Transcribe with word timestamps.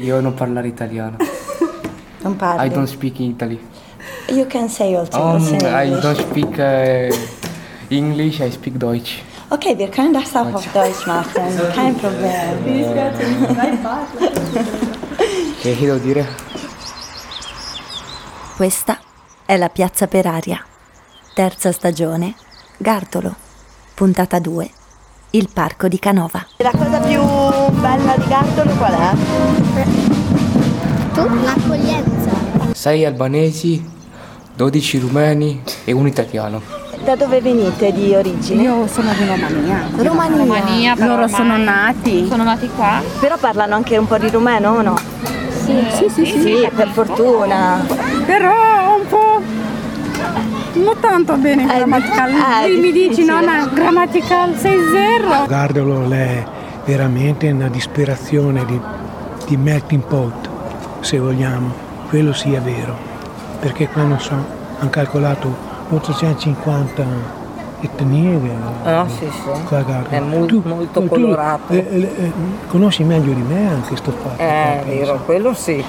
Io 0.00 0.20
non 0.20 0.34
parlare 0.34 0.68
italiano. 0.68 1.16
Non 2.20 2.34
parli? 2.36 2.66
I 2.66 2.70
don't 2.70 2.88
speak 2.88 3.20
Italy. 3.20 3.58
You 4.28 4.46
can 4.46 4.68
say 4.68 4.94
also 4.94 5.16
Um, 5.20 5.46
in 5.46 5.64
I 5.64 5.88
don't 6.00 6.18
speak 6.18 6.58
uh, 6.58 7.14
English, 7.88 8.40
I 8.40 8.50
speak 8.50 8.76
Deutsch. 8.76 9.22
Okay, 9.50 9.76
wir 9.78 9.88
können 9.88 10.12
das 10.12 10.34
auch 10.34 10.52
auf 10.52 10.66
Deutsch 10.72 11.06
machen. 11.06 11.42
Kein 11.74 11.94
Problem. 11.96 12.58
Che 15.62 15.76
devo 15.76 15.98
dire? 15.98 16.26
Questa 18.56 18.98
è 19.46 19.56
la 19.56 19.68
Piazza 19.68 20.08
per 20.08 20.26
aria. 20.26 20.62
Terza 21.34 21.70
stagione, 21.70 22.34
Gardolo. 22.78 23.34
Puntata 23.94 24.40
2, 24.40 24.70
il 25.30 25.48
parco 25.52 25.88
di 25.88 25.98
Canova. 25.98 26.46
La 26.56 26.70
cosa 26.70 26.98
più 27.00 27.20
bella 27.80 28.16
di 28.16 28.28
Gardolo 28.28 28.70
qual 28.72 28.92
è? 28.92 29.12
L'accoglienza. 31.44 32.30
6 32.72 33.04
albanesi, 33.04 33.84
12 34.54 34.98
rumeni 34.98 35.62
e 35.84 35.92
un 35.92 36.06
italiano. 36.06 36.62
Da 37.04 37.14
dove 37.14 37.40
venite 37.40 37.92
di 37.92 38.14
origine? 38.14 38.62
Io 38.62 38.86
sono 38.86 39.12
di 39.12 39.26
Romania. 39.26 39.88
Romania. 39.96 40.36
Romania, 40.36 40.94
però 40.94 41.08
Loro 41.08 41.24
ormai 41.24 41.36
sono 41.36 41.56
nati. 41.56 42.26
Sono 42.28 42.44
nati 42.44 42.70
qua? 42.74 43.02
Però 43.20 43.36
parlano 43.36 43.74
anche 43.74 43.98
un 43.98 44.06
po' 44.06 44.16
di 44.18 44.30
rumeno 44.30 44.70
o 44.72 44.82
no? 44.82 44.98
Sì, 45.64 45.84
sì, 45.94 46.08
sì. 46.08 46.24
Sì, 46.24 46.70
per 46.74 46.88
fortuna. 46.88 47.84
Però 48.24 48.96
un 48.96 49.06
po'. 49.06 49.17
Non 50.82 50.94
tanto 51.00 51.36
bene 51.36 51.64
Eh, 51.64 51.76
grammatical. 51.76 52.30
eh, 52.30 52.68
Lui 52.68 52.80
mi 52.80 52.92
dici 52.92 53.24
nonna 53.24 53.66
grammatical 53.66 54.50
6-0. 54.50 55.46
Gardolo 55.46 56.08
è 56.10 56.44
veramente 56.84 57.50
una 57.50 57.68
disperazione 57.68 58.64
di, 58.64 58.80
di 59.46 59.56
melting 59.56 60.02
pot, 60.02 60.48
se 61.00 61.18
vogliamo. 61.18 61.86
Quello 62.08 62.32
sia 62.32 62.60
vero, 62.60 62.96
perché 63.60 63.88
qua 63.88 64.02
non 64.02 64.18
so, 64.20 64.32
hanno 64.78 64.90
calcolato 64.90 65.54
850 65.90 67.04
etnie. 67.80 68.40
Ah, 68.84 69.06
sì, 69.08 69.28
sì. 69.30 69.50
Gardolo. 69.68 70.06
È 70.08 70.20
mol- 70.20 70.62
molto 70.64 71.02
colorato. 71.04 71.72
eh, 71.72 71.76
eh, 71.90 72.00
eh, 72.24 72.32
conosci 72.68 73.02
meglio 73.04 73.32
di 73.32 73.42
me 73.42 73.68
anche 73.68 73.96
sto 73.96 74.10
fatto. 74.12 74.40
Eh, 74.40 74.82
vero, 74.86 75.20
quello 75.24 75.52
sì. 75.54 75.84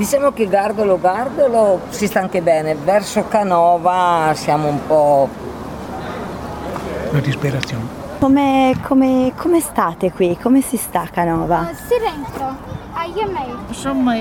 Diciamo 0.00 0.32
che 0.32 0.48
Gardolo 0.48 0.98
Gardolo 0.98 1.82
si 1.90 2.06
sta 2.06 2.20
anche 2.20 2.40
bene, 2.40 2.74
verso 2.74 3.28
Canova 3.28 4.32
siamo 4.34 4.68
un 4.68 4.86
po'... 4.86 5.28
Una 7.10 7.20
disperazione. 7.20 7.84
Come, 8.18 8.78
come, 8.80 9.34
come 9.36 9.60
state 9.60 10.10
qui? 10.10 10.38
Come 10.40 10.62
si 10.62 10.78
sta 10.78 11.02
a 11.02 11.08
Canova? 11.08 11.68
Si 11.86 11.98
rientro. 11.98 12.56
A 12.94 13.04
io 13.04 13.20
e 13.20 13.30
me. 13.30 13.46
Insomma, 13.68 14.14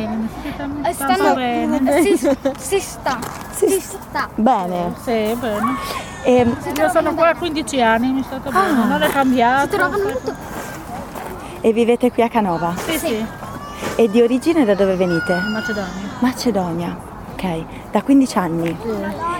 Stanno 0.91 1.33
bene. 1.35 2.01
Si, 2.03 2.17
si 2.57 2.79
sta. 2.81 3.17
Si 3.51 3.79
sta. 3.79 4.27
Bene. 4.35 4.93
Sì, 5.01 5.33
bene. 5.39 5.77
E, 6.23 6.55
Io 6.75 6.89
sono 6.89 7.13
qua 7.13 7.29
a 7.29 7.35
15 7.37 7.81
anni, 7.81 8.11
mi 8.11 8.19
è 8.19 8.23
stato 8.25 8.51
bene, 8.51 8.85
non 8.85 9.01
è 9.01 9.07
cambiato. 9.07 9.77
Si 9.77 10.33
e 11.61 11.71
vivete 11.71 12.11
qui 12.11 12.23
a 12.23 12.29
Canova? 12.29 12.73
Sì, 12.75 12.97
sì, 12.97 13.25
E 13.99 14.09
di 14.09 14.21
origine 14.21 14.63
da 14.63 14.75
dove 14.75 14.95
venite? 14.95 15.33
Macedonia. 15.51 15.91
Macedonia. 16.19 16.97
Ok, 17.33 17.63
da 17.91 18.01
15 18.01 18.37
anni. 18.37 18.77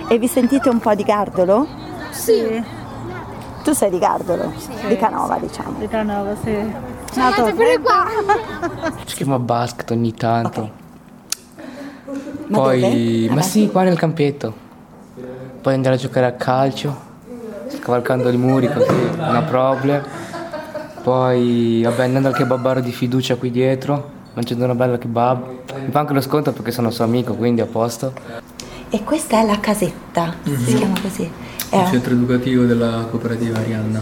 E 0.10 0.18
vi 0.18 0.28
sentite 0.28 0.68
un 0.68 0.80
po' 0.80 0.94
di 0.96 1.04
Gardolo? 1.04 1.66
Sì. 2.10 2.62
Tu 3.64 3.72
sei 3.72 3.90
di 3.90 3.98
Gardolo? 4.00 4.52
Di 4.86 4.98
Canova, 4.98 5.38
diciamo. 5.38 5.80
Di 5.80 5.88
Canova, 5.88 6.36
sì. 6.44 6.74
Nato 7.16 7.54
pure 7.54 7.80
qua. 7.80 8.06
Si 9.06 9.16
chiama 9.16 9.40
basket 9.40 9.92
ogni 9.92 10.14
tanto. 10.14 10.70
Ma 12.48 12.58
Poi, 12.58 12.82
dove? 12.82 13.36
ma 13.36 13.42
sì, 13.42 13.70
qua 13.72 13.84
nel 13.84 13.98
campetto. 13.98 14.54
Poi 15.62 15.74
andare 15.74 15.96
a 15.96 15.98
giocare 15.98 16.26
a 16.26 16.34
calcio, 16.34 16.94
scavalcando 17.70 18.30
i 18.30 18.36
muri 18.36 18.68
così, 18.70 19.10
una 19.20 19.42
problem. 19.44 20.04
Poi, 21.02 21.82
vabbè, 21.82 22.04
andando 22.04 22.28
al 22.28 22.34
kebabaro 22.34 22.82
di 22.82 22.92
fiducia 22.92 23.38
qui 23.38 23.52
dietro, 23.52 24.18
mangiando 24.34 24.64
una 24.66 24.76
bella 24.76 24.98
kebab. 24.98 25.48
Mi 25.86 25.92
fa 25.92 26.00
anche 26.00 26.14
lo 26.14 26.22
sconto 26.22 26.52
perché 26.52 26.72
sono 26.72 26.90
suo 26.92 27.04
amico, 27.04 27.36
quindi 27.36 27.62
a 27.62 27.66
posto. 27.66 28.14
E 28.90 29.04
questa 29.04 29.40
è 29.42 29.46
la 29.46 29.60
casetta, 29.60 30.36
si 30.44 30.76
chiama 30.76 31.00
così. 31.02 31.30
È 31.70 31.78
Il 31.78 31.88
centro 31.88 32.14
educativo 32.14 32.64
della 32.66 33.06
cooperativa 33.10 33.60
Arianna. 33.60 34.02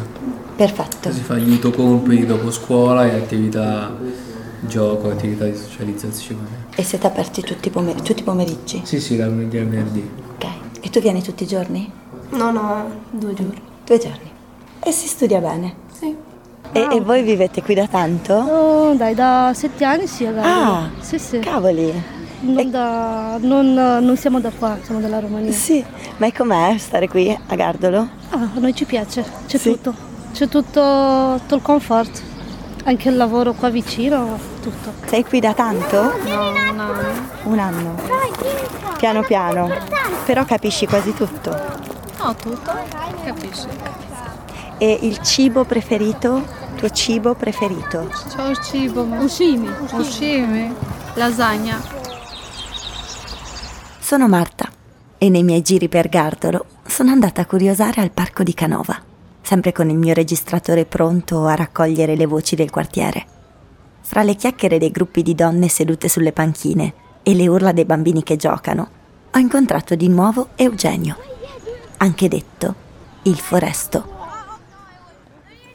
perfetto. 0.55 1.11
Si 1.11 1.19
fa 1.21 1.35
gli 1.37 1.51
autocompiti 1.51 2.25
dopo 2.25 2.49
scuola 2.51 3.05
e 3.05 3.15
attività 3.17 3.93
gioco, 4.61 5.09
attività 5.09 5.43
di 5.45 5.55
socializzazione. 5.55 6.65
E 6.75 6.83
siete 6.83 7.05
aperti 7.07 7.41
tutti 7.41 7.67
i, 7.67 7.71
pomer- 7.71 8.01
tutti 8.01 8.21
i 8.21 8.23
pomeriggi? 8.23 8.81
Sì, 8.85 8.99
sì, 9.01 9.17
dal 9.17 9.29
lunedì 9.29 9.57
al 9.57 9.65
venerdì. 9.67 10.09
Ok. 10.35 10.45
E 10.81 10.89
tu 10.89 11.01
vieni 11.01 11.21
tutti 11.21 11.43
i 11.43 11.47
giorni? 11.47 11.91
No, 12.29 12.51
no, 12.51 12.85
due 13.11 13.33
giorni. 13.33 13.61
Due 13.85 13.97
giorni. 13.97 14.31
E 14.79 14.91
si 14.91 15.07
studia 15.07 15.39
bene? 15.39 15.75
E, 16.71 16.87
e 16.91 17.01
voi 17.01 17.23
vivete 17.23 17.61
qui 17.63 17.73
da 17.73 17.87
tanto? 17.87 18.33
Oh, 18.33 18.93
dai, 18.93 19.15
da 19.15 19.51
sette 19.55 19.83
anni 19.85 20.05
sì, 20.07 20.25
ragazzi. 20.25 20.47
Ah, 20.49 20.89
sì, 20.99 21.17
sì. 21.19 21.39
cavoli. 21.39 22.15
Non, 22.39 22.69
da- 22.69 23.37
non, 23.39 23.73
non 23.73 24.15
siamo 24.17 24.39
da 24.39 24.51
qua, 24.51 24.77
siamo 24.83 24.99
della 24.99 25.19
Romania. 25.19 25.51
Sì, 25.51 25.83
ma 26.17 26.27
e 26.27 26.33
com'è 26.33 26.75
stare 26.77 27.07
qui 27.07 27.35
a 27.47 27.55
Gardolo? 27.55 28.07
Ah, 28.29 28.49
a 28.55 28.59
noi 28.59 28.75
ci 28.75 28.85
piace, 28.85 29.23
c'è 29.47 29.57
Sì. 29.57 29.71
tutto. 29.71 29.93
C'è 30.33 30.47
tutto, 30.47 31.35
tutto 31.39 31.55
il 31.55 31.61
comfort. 31.63 32.21
Anche 32.83 33.09
il 33.09 33.17
lavoro 33.17 33.53
qua 33.53 33.69
vicino, 33.69 34.37
tutto. 34.61 34.93
Sei 35.07 35.25
qui 35.25 35.39
da 35.39 35.53
tanto? 35.53 36.13
No, 36.25 36.51
no. 36.73 36.91
Un 37.43 37.59
anno. 37.59 37.95
Piano 38.97 39.21
piano. 39.23 39.69
Però 40.25 40.45
capisci 40.45 40.85
quasi 40.85 41.13
tutto. 41.13 41.49
No, 42.21 42.35
tutto. 42.35 42.71
Capisci? 43.25 43.67
E 44.79 44.99
il 45.01 45.17
cibo 45.23 45.63
preferito? 45.63 46.45
Tuo 46.75 46.89
cibo 46.89 47.33
preferito? 47.33 48.11
Il 48.47 48.59
cibo. 48.59 49.01
Uscimi. 49.01 49.67
Ushimi. 49.91 50.71
Lasagna. 51.15 51.81
Sono 53.99 54.27
Marta 54.27 54.69
e 55.17 55.29
nei 55.29 55.41
miei 55.41 55.63
giri 55.63 55.89
per 55.89 56.09
Gardolo 56.09 56.65
sono 56.85 57.09
andata 57.09 57.41
a 57.41 57.45
curiosare 57.47 58.01
al 58.01 58.11
parco 58.11 58.43
di 58.43 58.53
Canova, 58.53 59.01
sempre 59.41 59.71
con 59.71 59.89
il 59.89 59.97
mio 59.97 60.13
registratore 60.13 60.85
pronto 60.85 61.45
a 61.45 61.55
raccogliere 61.55 62.15
le 62.15 62.27
voci 62.27 62.55
del 62.55 62.69
quartiere. 62.69 63.25
Fra 64.01 64.21
le 64.21 64.35
chiacchiere 64.35 64.77
dei 64.77 64.91
gruppi 64.91 65.23
di 65.23 65.33
donne 65.33 65.69
sedute 65.69 66.07
sulle 66.07 66.31
panchine 66.31 66.93
e 67.23 67.33
le 67.33 67.47
urla 67.47 67.71
dei 67.71 67.85
bambini 67.85 68.21
che 68.21 68.35
giocano, 68.35 68.89
ho 69.31 69.37
incontrato 69.39 69.95
di 69.95 70.07
nuovo 70.07 70.49
Eugenio, 70.55 71.17
anche 71.97 72.27
detto 72.27 72.75
il 73.23 73.37
foresto. 73.37 74.16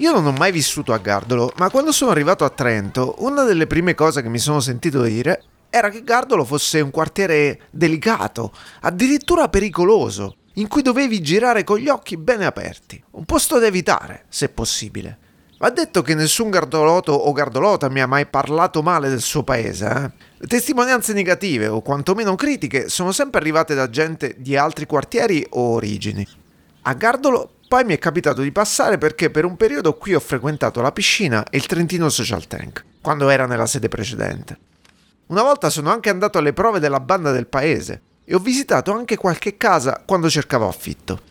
Io 0.03 0.11
non 0.11 0.27
ho 0.27 0.33
mai 0.33 0.51
vissuto 0.51 0.93
a 0.93 0.99
Gardolo, 0.99 1.53
ma 1.59 1.71
quando 1.71 1.93
sono 1.93 2.11
arrivato 2.11 2.45
a 2.45 2.51
Trento, 2.51 3.15
una 3.19 3.45
delle 3.45 3.69
prime 3.69 3.95
cose 3.95 4.21
che 4.21 4.29
mi 4.29 4.41
sono 4.41 4.59
sentito 4.59 5.01
dire 5.01 5.45
era 5.71 5.91
che 5.91 6.03
Gardolo 6.03 6.45
fosse 6.45 6.81
un 6.81 6.91
quartiere 6.91 7.69
delicato, 7.71 8.53
addirittura 8.81 9.49
pericoloso, 9.49 10.39
in 10.55 10.67
cui 10.67 10.83
dovevi 10.83 11.23
girare 11.23 11.63
con 11.63 11.79
gli 11.79 11.89
occhi 11.89 12.17
bene 12.17 12.47
aperti. 12.47 13.01
Un 13.13 13.25
posto 13.25 13.61
da 13.61 13.67
evitare, 13.67 14.25
se 14.29 14.49
possibile. 14.49 15.19
Va 15.59 15.71
detto 15.71 16.03
che 16.03 16.17
nessun 16.17 16.51
gardoloto 16.51 17.13
o 17.13 17.31
gardolota 17.31 17.89
mi 17.89 18.01
ha 18.01 18.09
mai 18.09 18.27
parlato 18.27 18.83
male 18.83 19.09
del 19.09 19.21
suo 19.21 19.45
paese. 19.45 19.87
Eh? 19.87 20.11
Le 20.39 20.47
testimonianze 20.49 21.13
negative 21.13 21.69
o 21.69 21.81
quantomeno 21.81 22.35
critiche 22.35 22.89
sono 22.89 23.13
sempre 23.13 23.39
arrivate 23.39 23.77
da 23.77 23.89
gente 23.89 24.35
di 24.37 24.57
altri 24.57 24.85
quartieri 24.85 25.47
o 25.51 25.75
origini. 25.75 26.27
A 26.85 26.95
Gardolo 26.95 27.59
poi 27.73 27.85
mi 27.85 27.95
è 27.95 27.99
capitato 27.99 28.43
di 28.43 28.53
passare 28.53 28.99
perché 28.99 29.31
per 29.31 29.47
un 29.47 29.57
periodo 29.57 29.97
qui 29.97 30.13
ho 30.13 30.21
frequentato 30.21 30.83
la 30.83 30.93
piscina 30.93 31.43
e 31.49 31.57
il 31.57 31.65
Trentino 31.65 32.11
Social 32.11 32.47
Tank, 32.47 32.85
quando 33.01 33.31
era 33.31 33.47
nella 33.47 33.65
sede 33.65 33.89
precedente. 33.89 34.59
Una 35.29 35.41
volta 35.41 35.71
sono 35.71 35.91
anche 35.91 36.11
andato 36.11 36.37
alle 36.37 36.53
prove 36.53 36.81
della 36.81 37.01
banda 37.01 37.33
del 37.33 37.47
paese 37.47 38.03
e 38.27 38.35
ho 38.35 38.41
visitato 38.41 38.93
anche 38.93 39.17
qualche 39.17 39.57
casa 39.57 40.03
quando 40.05 40.29
cercavo 40.29 40.69
affitto. 40.69 41.23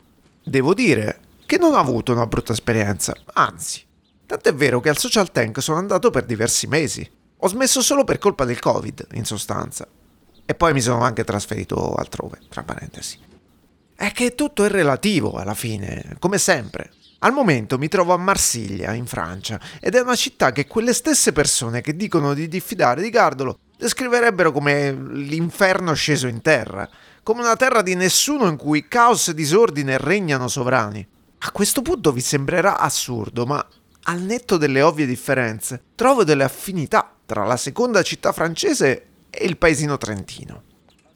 Devo 0.44 0.74
dire 0.74 1.20
che 1.46 1.60
non 1.60 1.76
ho 1.76 1.78
avuto 1.78 2.12
una 2.12 2.26
brutta 2.26 2.54
esperienza, 2.54 3.14
anzi. 3.34 3.86
Tant'è 4.26 4.56
vero 4.56 4.80
che 4.80 4.90
al 4.90 4.98
Social 4.98 5.32
Tank 5.32 5.62
sono 5.62 5.78
andato 5.78 6.10
per 6.10 6.26
diversi 6.26 6.66
mesi. 6.66 7.08
Ho 7.38 7.48
smesso 7.50 7.82
solo 7.82 8.04
per 8.04 8.18
colpa 8.18 8.46
del 8.46 8.58
Covid, 8.58 9.10
in 9.12 9.26
sostanza. 9.26 9.88
E 10.44 10.56
poi 10.56 10.74
mi 10.74 10.82
sono 10.82 11.04
anche 11.04 11.24
trasferito 11.24 11.94
altrove, 11.94 12.40
tra 12.50 12.64
parentesi. 12.64 13.30
È 14.02 14.12
che 14.14 14.34
tutto 14.34 14.66
è 14.66 14.68
relativo 14.68 15.34
alla 15.34 15.54
fine, 15.54 16.16
come 16.18 16.40
sempre. 16.40 16.90
Al 17.20 17.34
momento 17.34 17.78
mi 17.78 17.88
trovo 17.88 18.14
a 18.14 18.18
Marsiglia, 18.18 18.94
in 18.94 19.06
Francia, 19.06 19.60
ed 19.80 19.94
è 19.94 20.02
una 20.02 20.16
città 20.16 20.52
che 20.52 20.66
quelle 20.66 20.92
stesse 20.92 21.32
persone 21.32 21.82
che 21.82 21.96
dicono 21.96 22.34
di 22.34 22.48
diffidare 22.48 23.04
di 23.04 23.12
Gardolo 23.12 23.60
descriverebbero 23.78 24.52
come 24.52 24.92
l'inferno 24.92 25.94
sceso 25.94 26.26
in 26.26 26.42
terra, 26.42 26.90
come 27.22 27.42
una 27.42 27.56
terra 27.56 27.84
di 27.84 27.94
nessuno 27.94 28.48
in 28.48 28.58
cui 28.58 28.88
caos 28.88 29.28
e 29.28 29.36
disordine 29.36 30.00
regnano 30.00 30.48
sovrani. 30.48 31.08
A 31.38 31.52
questo 31.52 31.84
punto 31.84 32.12
vi 32.12 32.22
sembrerà 32.22 32.80
assurdo, 32.80 33.46
ma 33.46 33.64
al 34.06 34.22
netto 34.22 34.58
delle 34.58 34.82
ovvie 34.82 35.06
differenze, 35.06 35.84
trovo 35.94 36.24
delle 36.24 36.44
affinità 36.44 37.18
tra 37.24 37.46
la 37.46 37.56
seconda 37.56 38.02
città 38.02 38.32
francese 38.32 39.06
e 39.30 39.46
il 39.46 39.58
paesino 39.58 40.00
trentino. 40.00 40.64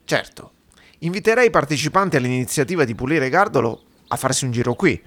Certo, 0.05 0.51
inviterei 0.99 1.47
i 1.47 1.51
partecipanti 1.51 2.15
all'iniziativa 2.15 2.83
di 2.83 2.95
pulire 2.95 3.29
Gardolo 3.29 3.83
a 4.07 4.15
farsi 4.15 4.45
un 4.45 4.51
giro 4.51 4.73
qui. 4.73 5.01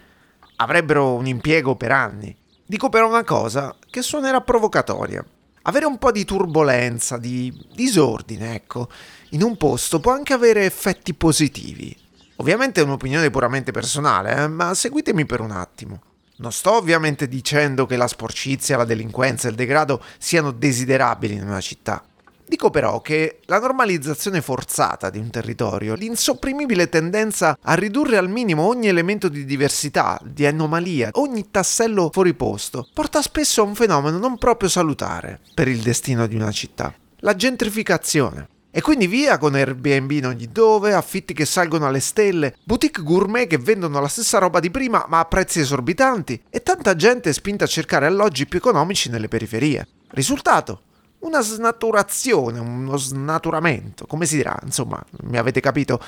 Avrebbero 0.56 1.14
un 1.14 1.26
impiego 1.26 1.76
per 1.76 1.92
anni. 1.92 2.36
Dico 2.66 2.88
però 2.88 3.08
una 3.08 3.24
cosa 3.24 3.76
che 3.88 4.02
suonerà 4.02 4.40
provocatoria. 4.40 5.24
Avere 5.62 5.86
un 5.86 5.98
po' 5.98 6.12
di 6.12 6.24
turbolenza, 6.24 7.16
di 7.18 7.52
disordine, 7.74 8.54
ecco, 8.54 8.88
in 9.30 9.42
un 9.42 9.56
posto 9.56 10.00
può 10.00 10.12
anche 10.12 10.32
avere 10.32 10.64
effetti 10.64 11.14
positivi. 11.14 11.96
Ovviamente 12.36 12.80
è 12.80 12.84
un'opinione 12.84 13.30
puramente 13.30 13.72
personale, 13.72 14.36
eh, 14.36 14.48
ma 14.48 14.72
seguitemi 14.72 15.26
per 15.26 15.40
un 15.40 15.50
attimo. 15.50 16.02
Non 16.36 16.52
sto 16.52 16.74
ovviamente 16.74 17.26
dicendo 17.26 17.84
che 17.84 17.96
la 17.96 18.06
sporcizia, 18.06 18.76
la 18.76 18.84
delinquenza 18.84 19.48
e 19.48 19.50
il 19.50 19.56
degrado 19.56 20.02
siano 20.18 20.52
desiderabili 20.52 21.34
in 21.34 21.42
una 21.42 21.60
città. 21.60 22.04
Dico 22.48 22.70
però 22.70 23.02
che 23.02 23.40
la 23.44 23.60
normalizzazione 23.60 24.40
forzata 24.40 25.10
di 25.10 25.18
un 25.18 25.28
territorio, 25.28 25.94
l'insopprimibile 25.94 26.88
tendenza 26.88 27.58
a 27.60 27.74
ridurre 27.74 28.16
al 28.16 28.30
minimo 28.30 28.62
ogni 28.62 28.88
elemento 28.88 29.28
di 29.28 29.44
diversità, 29.44 30.18
di 30.24 30.46
anomalia, 30.46 31.10
ogni 31.12 31.50
tassello 31.50 32.08
fuori 32.10 32.32
posto, 32.32 32.88
porta 32.94 33.20
spesso 33.20 33.60
a 33.60 33.64
un 33.64 33.74
fenomeno 33.74 34.16
non 34.16 34.38
proprio 34.38 34.70
salutare 34.70 35.40
per 35.52 35.68
il 35.68 35.82
destino 35.82 36.26
di 36.26 36.36
una 36.36 36.50
città. 36.50 36.94
La 37.18 37.36
gentrificazione. 37.36 38.48
E 38.70 38.80
quindi 38.80 39.06
via 39.06 39.36
con 39.36 39.54
Airbnb 39.54 40.10
in 40.12 40.26
ogni 40.26 40.48
dove, 40.50 40.94
affitti 40.94 41.34
che 41.34 41.44
salgono 41.44 41.86
alle 41.86 42.00
stelle, 42.00 42.56
boutique 42.64 43.02
gourmet 43.02 43.46
che 43.46 43.58
vendono 43.58 44.00
la 44.00 44.08
stessa 44.08 44.38
roba 44.38 44.58
di 44.58 44.70
prima 44.70 45.04
ma 45.06 45.18
a 45.18 45.24
prezzi 45.26 45.60
esorbitanti 45.60 46.44
e 46.48 46.62
tanta 46.62 46.96
gente 46.96 47.30
spinta 47.34 47.64
a 47.64 47.68
cercare 47.68 48.06
alloggi 48.06 48.46
più 48.46 48.56
economici 48.58 49.10
nelle 49.10 49.28
periferie. 49.28 49.86
Risultato? 50.12 50.82
Una 51.20 51.40
snaturazione, 51.40 52.58
uno 52.58 52.96
snaturamento, 52.96 54.06
come 54.06 54.26
si 54.26 54.36
dirà, 54.36 54.56
insomma, 54.62 55.02
mi 55.22 55.36
avete 55.36 55.60
capito, 55.60 56.00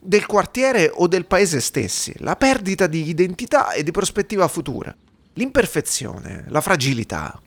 del 0.00 0.26
quartiere 0.26 0.90
o 0.92 1.06
del 1.06 1.26
paese 1.26 1.60
stessi, 1.60 2.14
la 2.18 2.36
perdita 2.36 2.86
di 2.86 3.08
identità 3.08 3.72
e 3.72 3.82
di 3.82 3.90
prospettiva 3.90 4.48
futura, 4.48 4.94
l'imperfezione, 5.34 6.44
la 6.48 6.60
fragilità. 6.60 7.40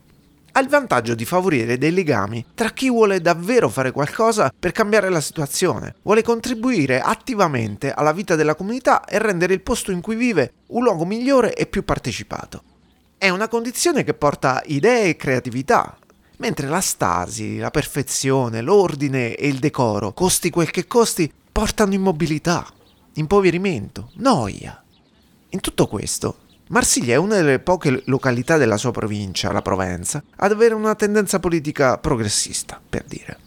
Ha 0.54 0.60
il 0.60 0.68
vantaggio 0.68 1.16
di 1.16 1.24
favorire 1.24 1.78
dei 1.78 1.94
legami 1.94 2.46
tra 2.54 2.72
chi 2.72 2.90
vuole 2.90 3.22
davvero 3.22 3.70
fare 3.70 3.92
qualcosa 3.92 4.52
per 4.58 4.74
cambiare 4.74 5.08
la 5.08 5.22
situazione, 5.22 5.96
vuole 6.02 6.24
contribuire 6.24 7.00
attivamente 7.00 7.92
alla 7.92 8.12
vita 8.12 8.36
della 8.36 8.56
comunità 8.56 9.06
e 9.06 9.18
rendere 9.18 9.54
il 9.54 9.62
posto 9.62 9.92
in 9.92 10.02
cui 10.02 10.16
vive 10.16 10.56
un 10.68 10.84
luogo 10.84 11.06
migliore 11.06 11.54
e 11.54 11.68
più 11.68 11.86
partecipato. 11.86 12.64
È 13.18 13.30
una 13.30 13.48
condizione 13.48 14.04
che 14.04 14.14
porta 14.14 14.62
idee 14.66 15.10
e 15.10 15.16
creatività, 15.16 15.96
mentre 16.42 16.68
la 16.68 16.82
stasi, 16.82 17.58
la 17.58 17.70
perfezione, 17.70 18.62
l'ordine 18.62 19.36
e 19.36 19.48
il 19.48 19.60
decoro, 19.60 20.12
costi 20.12 20.50
quel 20.50 20.72
che 20.72 20.88
costi, 20.88 21.32
portano 21.52 21.94
immobilità, 21.94 22.66
impoverimento, 23.14 24.10
noia. 24.16 24.84
In 25.50 25.60
tutto 25.60 25.86
questo, 25.86 26.38
Marsiglia 26.70 27.14
è 27.14 27.18
una 27.18 27.36
delle 27.36 27.60
poche 27.60 28.02
località 28.06 28.58
della 28.58 28.78
sua 28.78 28.90
provincia, 28.90 29.52
la 29.52 29.62
Provenza, 29.62 30.24
ad 30.38 30.52
avere 30.52 30.74
una 30.74 30.96
tendenza 30.96 31.40
politica 31.40 32.00
progressista, 32.00 32.82
per 32.90 33.04
dire. 33.04 33.38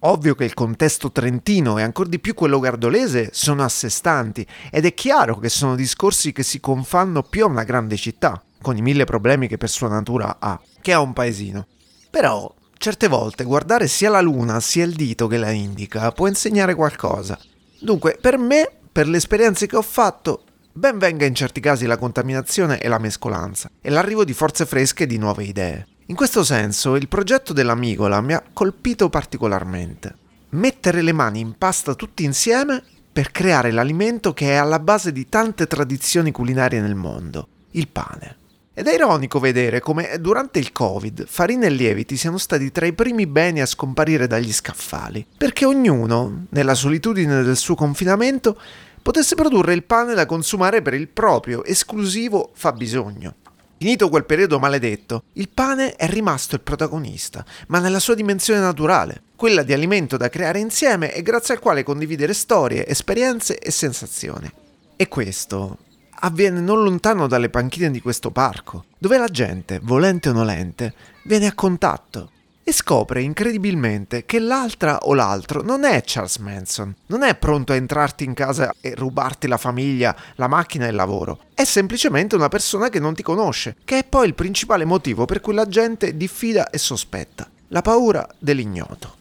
Ovvio 0.00 0.34
che 0.34 0.44
il 0.44 0.54
contesto 0.54 1.12
trentino 1.12 1.78
e 1.78 1.82
ancora 1.82 2.08
di 2.08 2.18
più 2.18 2.34
quello 2.34 2.58
gardolese 2.58 3.28
sono 3.32 3.62
assestanti 3.62 4.44
ed 4.72 4.86
è 4.86 4.94
chiaro 4.94 5.38
che 5.38 5.50
sono 5.50 5.76
discorsi 5.76 6.32
che 6.32 6.42
si 6.42 6.58
confanno 6.58 7.22
più 7.22 7.44
a 7.44 7.48
una 7.48 7.62
grande 7.62 7.96
città, 7.96 8.42
con 8.60 8.76
i 8.76 8.82
mille 8.82 9.04
problemi 9.04 9.46
che 9.46 9.56
per 9.56 9.70
sua 9.70 9.86
natura 9.86 10.38
ha, 10.40 10.60
che 10.80 10.92
a 10.92 10.98
un 10.98 11.12
paesino. 11.12 11.66
Però, 12.10 12.52
certe 12.76 13.06
volte, 13.06 13.44
guardare 13.44 13.86
sia 13.86 14.10
la 14.10 14.20
luna 14.20 14.58
sia 14.58 14.84
il 14.84 14.94
dito 14.94 15.28
che 15.28 15.38
la 15.38 15.50
indica 15.50 16.10
può 16.10 16.26
insegnare 16.26 16.74
qualcosa. 16.74 17.38
Dunque, 17.80 18.18
per 18.20 18.36
me, 18.36 18.68
per 18.90 19.08
le 19.08 19.18
esperienze 19.18 19.66
che 19.66 19.76
ho 19.76 19.82
fatto, 19.82 20.42
ben 20.72 20.98
venga 20.98 21.24
in 21.24 21.34
certi 21.34 21.60
casi 21.60 21.86
la 21.86 21.96
contaminazione 21.96 22.80
e 22.80 22.88
la 22.88 22.98
mescolanza, 22.98 23.70
e 23.80 23.90
l'arrivo 23.90 24.24
di 24.24 24.32
forze 24.32 24.66
fresche 24.66 25.04
e 25.04 25.06
di 25.06 25.18
nuove 25.18 25.44
idee. 25.44 25.86
In 26.06 26.16
questo 26.16 26.42
senso, 26.42 26.96
il 26.96 27.06
progetto 27.06 27.52
dell'Amigola 27.52 28.20
mi 28.20 28.32
ha 28.32 28.42
colpito 28.52 29.08
particolarmente. 29.08 30.16
Mettere 30.50 31.02
le 31.02 31.12
mani 31.12 31.38
in 31.38 31.56
pasta 31.56 31.94
tutti 31.94 32.24
insieme 32.24 32.82
per 33.12 33.30
creare 33.30 33.70
l'alimento 33.70 34.32
che 34.32 34.50
è 34.50 34.54
alla 34.54 34.80
base 34.80 35.12
di 35.12 35.28
tante 35.28 35.68
tradizioni 35.68 36.32
culinarie 36.32 36.80
nel 36.80 36.96
mondo, 36.96 37.46
il 37.72 37.86
pane. 37.86 38.38
Ed 38.80 38.86
è 38.86 38.94
ironico 38.94 39.38
vedere 39.40 39.80
come 39.80 40.16
durante 40.20 40.58
il 40.58 40.72
Covid 40.72 41.26
farina 41.26 41.66
e 41.66 41.68
lieviti 41.68 42.16
siano 42.16 42.38
stati 42.38 42.72
tra 42.72 42.86
i 42.86 42.94
primi 42.94 43.26
beni 43.26 43.60
a 43.60 43.66
scomparire 43.66 44.26
dagli 44.26 44.50
scaffali, 44.54 45.26
perché 45.36 45.66
ognuno, 45.66 46.46
nella 46.48 46.72
solitudine 46.72 47.42
del 47.42 47.58
suo 47.58 47.74
confinamento, 47.74 48.58
potesse 49.02 49.34
produrre 49.34 49.74
il 49.74 49.82
pane 49.82 50.14
da 50.14 50.24
consumare 50.24 50.80
per 50.80 50.94
il 50.94 51.08
proprio 51.08 51.62
esclusivo 51.62 52.52
fabbisogno. 52.54 53.34
Finito 53.76 54.08
quel 54.08 54.24
periodo 54.24 54.58
maledetto, 54.58 55.24
il 55.34 55.50
pane 55.50 55.94
è 55.94 56.08
rimasto 56.08 56.54
il 56.54 56.62
protagonista, 56.62 57.44
ma 57.66 57.80
nella 57.80 57.98
sua 57.98 58.14
dimensione 58.14 58.60
naturale, 58.60 59.24
quella 59.36 59.62
di 59.62 59.74
alimento 59.74 60.16
da 60.16 60.30
creare 60.30 60.58
insieme 60.58 61.12
e 61.12 61.20
grazie 61.20 61.52
al 61.52 61.60
quale 61.60 61.82
condividere 61.82 62.32
storie, 62.32 62.86
esperienze 62.86 63.58
e 63.58 63.70
sensazioni. 63.70 64.50
E 64.96 65.06
questo 65.06 65.76
avviene 66.20 66.60
non 66.60 66.82
lontano 66.82 67.26
dalle 67.26 67.50
panchine 67.50 67.90
di 67.90 68.00
questo 68.00 68.30
parco, 68.30 68.84
dove 68.98 69.18
la 69.18 69.28
gente, 69.28 69.80
volente 69.82 70.28
o 70.28 70.32
nolente, 70.32 70.94
viene 71.24 71.46
a 71.46 71.54
contatto 71.54 72.30
e 72.62 72.72
scopre 72.72 73.22
incredibilmente 73.22 74.24
che 74.24 74.38
l'altra 74.38 74.98
o 74.98 75.14
l'altro 75.14 75.62
non 75.62 75.84
è 75.84 76.02
Charles 76.04 76.36
Manson, 76.36 76.94
non 77.06 77.22
è 77.22 77.34
pronto 77.34 77.72
a 77.72 77.76
entrarti 77.76 78.24
in 78.24 78.34
casa 78.34 78.72
e 78.80 78.94
rubarti 78.94 79.48
la 79.48 79.56
famiglia, 79.56 80.14
la 80.36 80.46
macchina 80.46 80.86
e 80.86 80.90
il 80.90 80.94
lavoro, 80.94 81.40
è 81.54 81.64
semplicemente 81.64 82.36
una 82.36 82.48
persona 82.48 82.88
che 82.88 83.00
non 83.00 83.14
ti 83.14 83.22
conosce, 83.22 83.76
che 83.84 83.98
è 83.98 84.04
poi 84.04 84.26
il 84.26 84.34
principale 84.34 84.84
motivo 84.84 85.24
per 85.24 85.40
cui 85.40 85.54
la 85.54 85.66
gente 85.66 86.16
diffida 86.16 86.70
e 86.70 86.78
sospetta, 86.78 87.48
la 87.68 87.82
paura 87.82 88.28
dell'ignoto. 88.38 89.16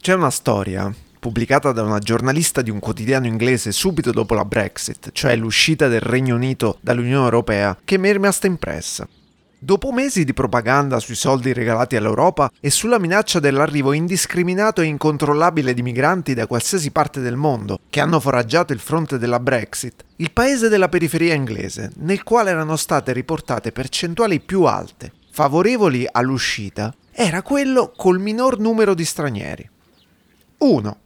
C'è 0.00 0.14
una 0.14 0.30
storia 0.30 0.92
pubblicata 1.22 1.70
da 1.70 1.84
una 1.84 2.00
giornalista 2.00 2.62
di 2.62 2.70
un 2.70 2.80
quotidiano 2.80 3.28
inglese 3.28 3.70
subito 3.70 4.10
dopo 4.10 4.34
la 4.34 4.44
Brexit, 4.44 5.12
cioè 5.12 5.36
l'uscita 5.36 5.86
del 5.86 6.00
Regno 6.00 6.34
Unito 6.34 6.78
dall'Unione 6.80 7.22
Europea, 7.22 7.78
che 7.84 7.96
mi 7.96 8.08
è 8.08 8.12
rimasta 8.12 8.48
impressa. 8.48 9.06
Dopo 9.56 9.92
mesi 9.92 10.24
di 10.24 10.34
propaganda 10.34 10.98
sui 10.98 11.14
soldi 11.14 11.52
regalati 11.52 11.94
all'Europa 11.94 12.50
e 12.58 12.70
sulla 12.70 12.98
minaccia 12.98 13.38
dell'arrivo 13.38 13.92
indiscriminato 13.92 14.80
e 14.80 14.86
incontrollabile 14.86 15.74
di 15.74 15.82
migranti 15.82 16.34
da 16.34 16.48
qualsiasi 16.48 16.90
parte 16.90 17.20
del 17.20 17.36
mondo 17.36 17.78
che 17.88 18.00
hanno 18.00 18.18
foraggiato 18.18 18.72
il 18.72 18.80
fronte 18.80 19.16
della 19.16 19.38
Brexit, 19.38 20.04
il 20.16 20.32
paese 20.32 20.68
della 20.68 20.88
periferia 20.88 21.34
inglese, 21.34 21.92
nel 21.98 22.24
quale 22.24 22.50
erano 22.50 22.74
state 22.74 23.12
riportate 23.12 23.70
percentuali 23.70 24.40
più 24.40 24.64
alte, 24.64 25.12
favorevoli 25.30 26.04
all'uscita, 26.10 26.92
era 27.12 27.42
quello 27.42 27.92
col 27.96 28.18
minor 28.18 28.58
numero 28.58 28.92
di 28.92 29.04
stranieri. 29.04 29.70
1 30.58 30.96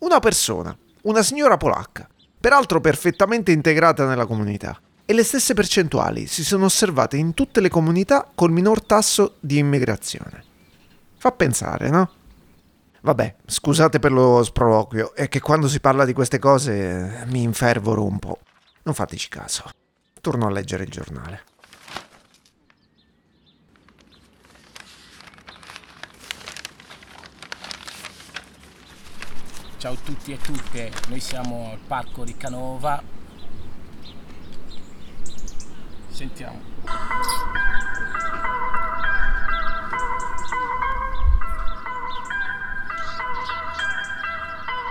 una 0.00 0.18
persona, 0.20 0.76
una 1.02 1.22
signora 1.22 1.56
polacca, 1.56 2.08
peraltro 2.40 2.80
perfettamente 2.80 3.52
integrata 3.52 4.06
nella 4.06 4.26
comunità. 4.26 4.78
E 5.04 5.12
le 5.12 5.24
stesse 5.24 5.54
percentuali 5.54 6.26
si 6.26 6.44
sono 6.44 6.66
osservate 6.66 7.16
in 7.16 7.34
tutte 7.34 7.60
le 7.60 7.68
comunità 7.68 8.30
col 8.34 8.52
minor 8.52 8.82
tasso 8.82 9.36
di 9.40 9.58
immigrazione. 9.58 10.44
Fa 11.16 11.32
pensare, 11.32 11.90
no? 11.90 12.10
Vabbè, 13.02 13.36
scusate 13.44 13.98
per 13.98 14.12
lo 14.12 14.42
sproloquio, 14.44 15.14
è 15.14 15.28
che 15.28 15.40
quando 15.40 15.68
si 15.68 15.80
parla 15.80 16.04
di 16.04 16.12
queste 16.12 16.38
cose 16.38 17.24
mi 17.28 17.42
infervoro 17.42 18.04
un 18.04 18.18
po'. 18.18 18.38
Non 18.82 18.94
fateci 18.94 19.28
caso. 19.28 19.64
Torno 20.20 20.46
a 20.46 20.50
leggere 20.50 20.84
il 20.84 20.90
giornale. 20.90 21.42
Ciao 29.80 29.94
a 29.94 29.96
tutti 29.96 30.30
e 30.30 30.36
tutte, 30.36 30.92
noi 31.08 31.20
siamo 31.20 31.70
al 31.70 31.78
parco 31.78 32.22
di 32.22 32.36
Canova. 32.36 33.02
Sentiamo. 36.10 36.60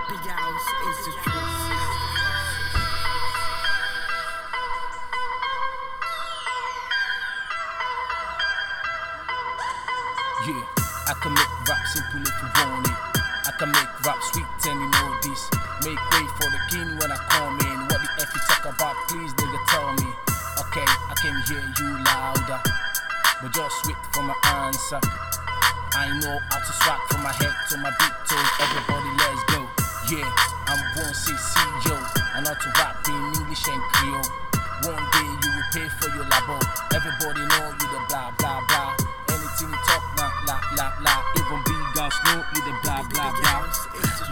Big 0.08 0.26
House 0.26 0.66
is 0.88 1.04
the 1.04 1.39
But 23.40 23.56
just 23.56 23.86
wait 23.86 23.96
for 24.12 24.20
my 24.20 24.36
answer. 24.44 25.00
I 25.96 26.12
know 26.20 26.36
how 26.52 26.60
to 26.60 26.72
swag 26.76 27.00
from 27.08 27.24
my 27.24 27.32
head 27.32 27.56
to 27.72 27.76
my 27.80 27.88
big 27.88 28.12
toes. 28.28 28.50
Everybody, 28.60 29.10
let's 29.16 29.42
go. 29.48 29.60
Yeah, 30.12 30.28
I'm 30.68 30.80
born 30.92 31.08
yo. 31.88 31.96
I 32.36 32.44
know 32.44 32.52
to 32.52 32.68
rap 32.76 33.00
in 33.08 33.16
English 33.40 33.64
and 33.64 33.80
Creole. 33.96 34.28
One 34.84 35.04
day 35.08 35.24
you 35.24 35.50
will 35.56 35.68
pay 35.72 35.88
for 35.88 36.12
your 36.12 36.28
labo. 36.28 36.60
Everybody 36.92 37.40
know 37.48 37.72
you 37.80 37.88
the 37.88 38.00
blah 38.12 38.28
blah 38.36 38.60
blah. 38.68 38.92
Anything 39.32 39.72
you 39.72 39.80
talk, 39.88 40.04
nah, 40.20 40.28
la 40.44 40.60
la 40.76 40.92
la. 41.00 41.14
Even 41.40 41.64
big 41.64 41.84
guys 41.96 42.16
know 42.28 42.44
you 42.44 42.60
the 42.60 42.74
blah 42.84 43.00
blah 43.08 43.32
blah. 43.40 43.64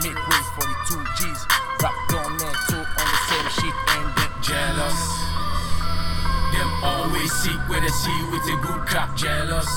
Make 0.05 0.21
way 0.21 0.43
for 0.53 0.69
the 0.69 0.77
two 0.85 1.00
G's. 1.17 1.49
Rap 1.81 1.97
down 2.12 2.37
there 2.37 2.59
too 2.69 2.85
on 2.85 3.07
the 3.09 3.19
same 3.25 3.49
shit 3.57 3.77
and 3.97 4.09
get 4.21 4.33
jealous. 4.45 5.48
Them 6.52 6.71
always 6.83 7.33
seek 7.33 7.61
where 7.69 7.81
they 7.81 7.88
see 7.88 8.21
with 8.31 8.43
a 8.49 8.57
good 8.62 8.87
crap 8.87 9.17
jealous. 9.17 9.69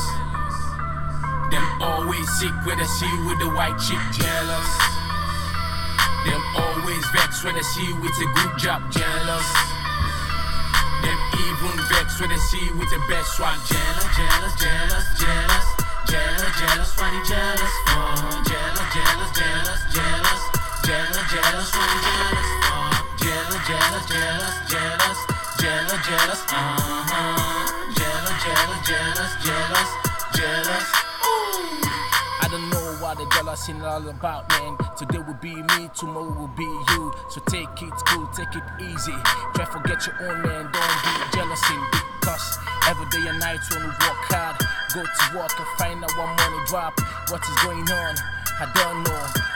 Them 1.52 1.68
always 1.82 2.28
sick 2.40 2.56
where 2.64 2.76
they 2.76 2.86
see 2.86 3.12
with 3.28 3.40
the 3.40 3.50
white 3.52 3.76
chick 3.76 4.00
jealous. 4.16 4.70
Them 6.24 6.42
always 6.56 7.04
vex 7.12 7.44
when 7.44 7.56
they 7.56 7.62
see 7.76 7.92
with 8.00 8.16
a 8.16 8.28
good 8.40 8.58
job 8.58 8.80
jealous. 8.92 9.48
Them 11.04 11.20
even 11.44 11.76
vex 11.90 12.22
when 12.22 12.30
they 12.30 12.38
see 12.38 12.72
with 12.78 12.90
the 12.90 13.02
best 13.10 13.36
swag 13.36 13.60
jealous, 13.68 14.08
jealous, 14.16 14.54
jealous, 14.56 15.06
jealous, 15.20 15.68
jealous, 16.08 16.54
jealous, 16.56 16.94
funny 16.94 17.22
jealous, 17.28 17.74
for 17.90 18.16
jealous, 18.48 18.88
jealous, 18.96 19.32
jealous, 19.36 19.82
jealous, 19.92 20.42
jealous, 20.88 21.26
jealous, 21.36 21.70
funny 21.74 22.00
jealous, 22.06 22.50
for 22.64 22.92
jealous, 23.18 23.62
jealous, 23.68 24.06
jealous, 24.08 24.56
jealous, 24.70 25.41
jealous, 25.62 25.94
jealous, 26.08 26.42
uh 26.50 26.58
huh, 26.58 27.94
jealous, 27.94 28.38
jealous, 28.42 28.82
jealous, 28.90 29.32
jealous, 29.46 29.90
jealous. 30.34 30.88
Ooh. 31.22 31.86
I 32.42 32.48
don't 32.50 32.66
know 32.74 32.98
what 32.98 33.22
the 33.22 33.30
jealousy 33.30 33.74
is 33.74 33.84
all 33.84 34.10
about, 34.10 34.50
man. 34.50 34.74
Today 34.98 35.20
will 35.22 35.38
be 35.38 35.54
me, 35.54 35.90
tomorrow 35.94 36.34
will 36.34 36.54
be 36.58 36.66
you. 36.66 37.14
So 37.30 37.42
take 37.46 37.70
it 37.78 37.94
cool, 38.10 38.26
take 38.34 38.56
it 38.58 38.66
easy. 38.82 39.14
Try 39.54 39.66
forget 39.70 40.02
your 40.10 40.18
own 40.26 40.42
man, 40.42 40.66
don't 40.74 40.98
be 41.06 41.14
jealous 41.38 41.62
because 42.18 42.58
every 42.90 43.06
day 43.14 43.22
and 43.30 43.40
night 43.40 43.62
when 43.70 43.86
we 43.86 43.94
work 44.02 44.22
hard, 44.34 44.58
go 44.98 45.06
to 45.06 45.38
work 45.38 45.54
and 45.54 45.70
find 45.78 46.02
out 46.02 46.10
what 46.18 46.34
money 46.42 46.62
drop. 46.66 46.98
What 47.30 47.42
is 47.46 47.58
going 47.62 47.86
on? 47.86 48.16
I 48.58 48.66
don't 48.74 49.04
know. 49.06 49.51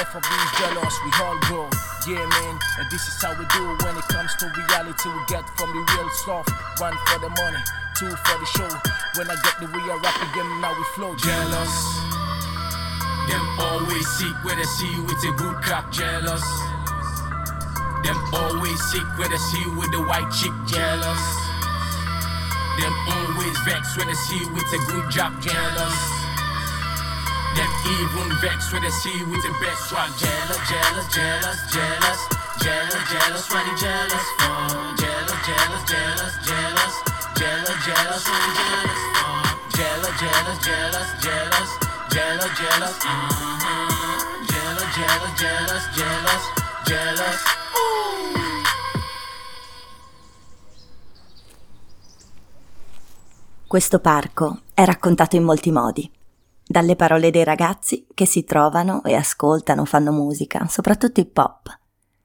These 0.00 0.52
jealous, 0.56 0.96
we 1.04 1.12
all 1.20 1.36
grow. 1.44 1.68
Yeah, 2.08 2.24
man, 2.24 2.58
and 2.80 2.90
this 2.90 3.04
is 3.04 3.20
how 3.20 3.36
we 3.36 3.44
do 3.52 3.62
when 3.84 3.94
it 4.00 4.08
comes 4.08 4.32
to 4.40 4.48
reality. 4.48 5.12
We 5.12 5.20
get 5.28 5.44
from 5.60 5.76
the 5.76 5.84
real 5.92 6.08
stuff. 6.24 6.48
One 6.80 6.96
for 7.04 7.20
the 7.20 7.28
money, 7.28 7.60
two 8.00 8.08
for 8.08 8.36
the 8.40 8.46
show. 8.48 8.72
When 9.20 9.28
I 9.28 9.36
get 9.44 9.60
the 9.60 9.68
real 9.68 10.00
rap 10.00 10.16
again, 10.32 10.48
now 10.64 10.72
we 10.72 10.84
flow. 10.96 11.14
Jealous. 11.16 11.74
Them 13.28 13.44
always 13.60 14.08
seek 14.16 14.32
where 14.42 14.56
they 14.56 14.64
see 14.80 14.88
you 14.88 15.04
with 15.04 15.20
a 15.20 15.32
good 15.36 15.56
crap 15.60 15.92
jealous. 15.92 16.48
Them 18.00 18.16
always 18.32 18.80
seek 18.88 19.04
where 19.20 19.28
they 19.28 19.36
see 19.52 19.60
you 19.60 19.76
with 19.76 19.92
the 19.92 20.00
white 20.00 20.32
chick 20.32 20.56
jealous. 20.64 21.24
Them 22.80 22.94
always 23.04 23.56
vex 23.68 23.98
when 23.98 24.06
they 24.08 24.16
see 24.16 24.40
you 24.40 24.48
with 24.48 24.64
a 24.64 24.80
good 24.88 25.10
job 25.10 25.36
jealous. 25.42 26.19
Them 27.56 27.70
even 27.98 28.28
vex 28.40 28.72
when 28.72 28.82
they 28.82 28.90
see 28.90 29.24
with 29.24 29.42
the 29.42 29.52
best 29.60 29.88
swag 29.88 30.10
jealous, 30.16 30.60
jealous, 30.70 31.08
jealous, 31.14 31.58
jealous, 31.72 32.20
jealous, 32.62 33.02
jealous, 33.10 33.44
really 33.50 33.74
jealous 33.80 34.26
for 34.38 34.94
jealous, 35.00 35.40
jealous, 35.46 35.82
jealous, 35.90 36.34
jealous, 36.46 36.94
jealous, 37.34 37.78
jealous, 37.84 38.22
really 38.30 38.52
jealous 38.54 39.02
for 39.18 39.40
jealous, 39.74 40.14
jealous, 40.20 40.58
jealous, 40.66 41.10
jealous, 41.24 41.70
jealous, 42.12 42.52
jealous, 42.60 42.96
uh-huh, 43.04 44.18
jealous, 44.46 44.88
jealous, 44.94 45.32
jealous, 45.40 45.84
jealous, 45.96 46.44
jealous. 46.86 47.40
Ooh. 47.74 48.38
Questo 53.66 53.98
parco 53.98 54.60
è 54.74 54.84
raccontato 54.84 55.36
in 55.36 55.44
molti 55.44 55.70
modi. 55.70 56.19
Dalle 56.70 56.94
parole 56.94 57.32
dei 57.32 57.42
ragazzi 57.42 58.06
che 58.14 58.26
si 58.26 58.44
trovano 58.44 59.02
e 59.02 59.14
ascoltano, 59.14 59.84
fanno 59.84 60.12
musica, 60.12 60.68
soprattutto 60.68 61.18
hip 61.18 61.36
hop, 61.36 61.66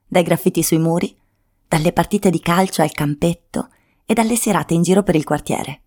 dai 0.06 0.22
graffiti 0.22 0.62
sui 0.62 0.78
muri, 0.78 1.18
dalle 1.68 1.92
partite 1.92 2.30
di 2.30 2.40
calcio 2.40 2.84
al 2.84 2.92
campetto 2.92 3.70
e 4.06 4.14
dalle 4.14 4.36
serate 4.36 4.76
in 4.76 4.84
giro 4.84 5.02
per 5.02 5.16
il 5.16 5.24
quartiere. 5.24 5.82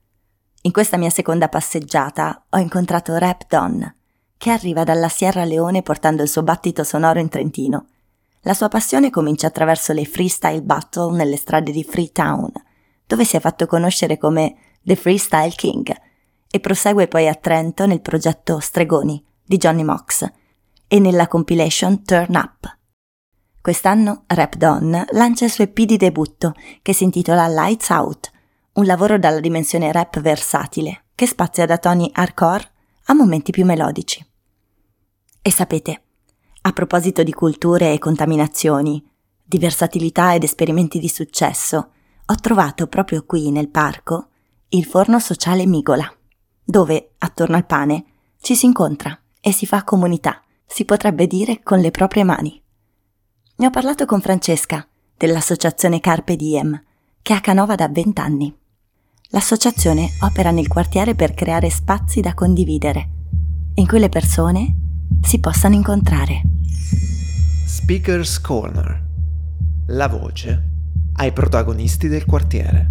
In 0.62 0.72
questa 0.72 0.96
mia 0.96 1.08
seconda 1.08 1.46
passeggiata 1.46 2.46
ho 2.50 2.58
incontrato 2.58 3.16
Rap 3.16 3.46
Don, 3.46 3.94
che 4.36 4.50
arriva 4.50 4.82
dalla 4.82 5.08
Sierra 5.08 5.44
Leone 5.44 5.82
portando 5.82 6.24
il 6.24 6.28
suo 6.28 6.42
battito 6.42 6.82
sonoro 6.82 7.20
in 7.20 7.28
Trentino. 7.28 7.86
La 8.40 8.54
sua 8.54 8.66
passione 8.66 9.10
comincia 9.10 9.46
attraverso 9.46 9.92
le 9.92 10.04
freestyle 10.04 10.62
battle 10.62 11.14
nelle 11.14 11.36
strade 11.36 11.70
di 11.70 11.84
Freetown, 11.84 12.50
dove 13.06 13.24
si 13.24 13.36
è 13.36 13.40
fatto 13.40 13.66
conoscere 13.66 14.18
come 14.18 14.56
The 14.82 14.96
Freestyle 14.96 15.54
King, 15.54 16.06
e 16.50 16.60
prosegue 16.60 17.08
poi 17.08 17.28
a 17.28 17.34
Trento 17.34 17.86
nel 17.86 18.00
progetto 18.00 18.58
Stregoni 18.60 19.22
di 19.44 19.56
Johnny 19.56 19.84
Mox 19.84 20.26
e 20.86 20.98
nella 20.98 21.28
compilation 21.28 22.02
Turn 22.02 22.34
Up. 22.34 22.76
Quest'anno 23.60 24.24
Rap 24.26 24.54
Don 24.56 25.04
lancia 25.10 25.44
il 25.44 25.50
suo 25.50 25.64
EP 25.64 25.80
di 25.80 25.96
debutto 25.96 26.54
che 26.80 26.92
si 26.92 27.04
intitola 27.04 27.48
Lights 27.48 27.90
Out, 27.90 28.30
un 28.74 28.86
lavoro 28.86 29.18
dalla 29.18 29.40
dimensione 29.40 29.92
rap 29.92 30.20
versatile 30.20 31.04
che 31.14 31.26
spazia 31.26 31.66
da 31.66 31.78
toni 31.78 32.10
hardcore 32.12 32.70
a 33.06 33.14
momenti 33.14 33.50
più 33.50 33.64
melodici. 33.64 34.24
E 35.42 35.50
sapete, 35.50 36.02
a 36.62 36.72
proposito 36.72 37.22
di 37.22 37.32
culture 37.32 37.92
e 37.92 37.98
contaminazioni, 37.98 39.04
di 39.42 39.58
versatilità 39.58 40.34
ed 40.34 40.44
esperimenti 40.44 40.98
di 40.98 41.08
successo, 41.08 41.90
ho 42.24 42.34
trovato 42.36 42.86
proprio 42.86 43.24
qui 43.24 43.50
nel 43.50 43.68
parco 43.68 44.28
il 44.68 44.84
forno 44.84 45.18
sociale 45.18 45.66
Migola, 45.66 46.10
dove, 46.70 47.12
attorno 47.16 47.56
al 47.56 47.64
pane, 47.64 48.04
ci 48.42 48.54
si 48.54 48.66
incontra 48.66 49.18
e 49.40 49.52
si 49.52 49.64
fa 49.64 49.84
comunità, 49.84 50.42
si 50.66 50.84
potrebbe 50.84 51.26
dire 51.26 51.62
con 51.62 51.78
le 51.78 51.90
proprie 51.90 52.24
mani. 52.24 52.60
Ne 53.56 53.66
ho 53.66 53.70
parlato 53.70 54.04
con 54.04 54.20
Francesca, 54.20 54.86
dell'associazione 55.16 55.98
Carpe 55.98 56.36
Diem, 56.36 56.78
che 57.22 57.32
è 57.32 57.36
a 57.36 57.40
Canova 57.40 57.74
da 57.74 57.88
vent'anni. 57.88 58.54
L'associazione 59.30 60.10
opera 60.20 60.50
nel 60.50 60.68
quartiere 60.68 61.14
per 61.14 61.32
creare 61.32 61.70
spazi 61.70 62.20
da 62.20 62.34
condividere, 62.34 63.08
in 63.76 63.86
cui 63.86 63.98
le 63.98 64.10
persone 64.10 64.76
si 65.22 65.40
possano 65.40 65.74
incontrare. 65.74 66.42
Speaker's 67.66 68.38
Corner. 68.42 69.06
La 69.86 70.06
voce 70.06 70.68
ai 71.14 71.32
protagonisti 71.32 72.08
del 72.08 72.26
quartiere. 72.26 72.90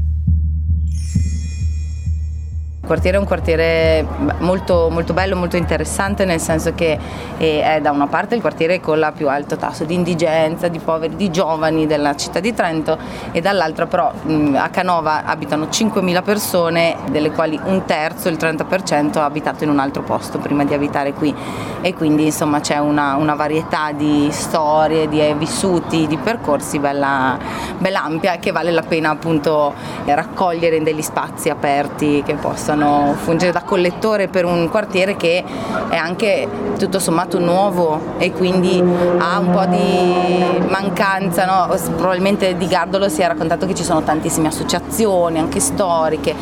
Il 2.88 2.94
quartiere 2.94 3.18
è 3.18 3.20
un 3.20 3.28
quartiere 3.28 4.08
molto, 4.38 4.88
molto, 4.90 5.12
bello, 5.12 5.36
molto 5.36 5.58
interessante 5.58 6.24
nel 6.24 6.40
senso 6.40 6.74
che 6.74 6.98
è 7.36 7.80
da 7.82 7.92
una 7.92 8.08
parte 8.08 8.36
il 8.36 8.40
quartiere 8.40 8.80
con 8.80 8.98
la 8.98 9.12
più 9.12 9.28
alto 9.28 9.58
tasso 9.58 9.84
di 9.84 9.94
indigenza, 9.94 10.70
di 10.70 10.80
poveri, 10.80 11.18
di 11.18 11.30
giovani 11.30 11.86
della 11.86 12.16
città 12.16 12.40
di 12.40 12.54
Trento 12.54 12.98
e 13.34 13.42
dall'altra 13.42 13.88
però 13.88 14.10
a 14.56 14.70
Canova 14.70 15.26
abitano 15.26 15.66
5.000 15.66 16.24
persone 16.24 16.96
delle 17.12 17.32
quali 17.32 17.60
un 17.62 17.84
terzo, 17.84 18.30
il 18.30 18.38
30% 18.38 19.18
ha 19.18 19.26
abitato 19.26 19.66
in 19.66 19.70
un 19.70 19.80
altro 19.80 20.04
posto 20.04 20.38
prima 20.38 20.64
di 20.64 20.74
abitare 20.74 21.12
qui. 21.12 21.36
E 21.82 21.94
quindi 21.94 22.26
insomma 22.26 22.62
c'è 22.62 22.78
una, 22.78 23.16
una 23.16 23.36
varietà 23.36 23.92
di 23.92 24.30
storie, 24.32 25.10
di 25.10 25.22
vissuti, 25.38 26.08
di 26.08 26.18
percorsi 26.18 26.80
bella, 26.80 27.38
bella 27.78 28.04
ampia 28.04 28.38
che 28.38 28.52
vale 28.52 28.72
la 28.72 28.82
pena 28.82 29.10
appunto 29.10 29.74
raccogliere 30.06 30.78
in 30.78 30.84
degli 30.84 31.02
spazi 31.02 31.50
aperti 31.50 32.24
che 32.26 32.36
possano 32.78 33.14
fungere 33.16 33.52
da 33.52 33.64
collettore 33.64 34.28
per 34.28 34.46
un 34.46 34.70
quartiere 34.70 35.16
che 35.16 35.44
è 35.90 35.96
anche 35.96 36.48
tutto 36.78 37.00
sommato 37.00 37.40
nuovo 37.40 38.16
e 38.18 38.32
quindi 38.32 38.80
ha 39.18 39.40
un 39.40 39.50
po' 39.52 39.66
di 39.66 40.68
mancanza, 40.70 41.46
no? 41.46 41.76
probabilmente 41.96 42.56
di 42.56 42.68
Gardolo 42.68 43.10
si 43.10 43.22
è 43.22 43.28
raccontato 43.28 43.66
che 43.66 43.74
ci 43.74 43.84
sono 43.84 44.04
tantissime 44.04 44.48
associazioni, 44.48 45.40
anche 45.40 45.60
storiche, 45.60 46.36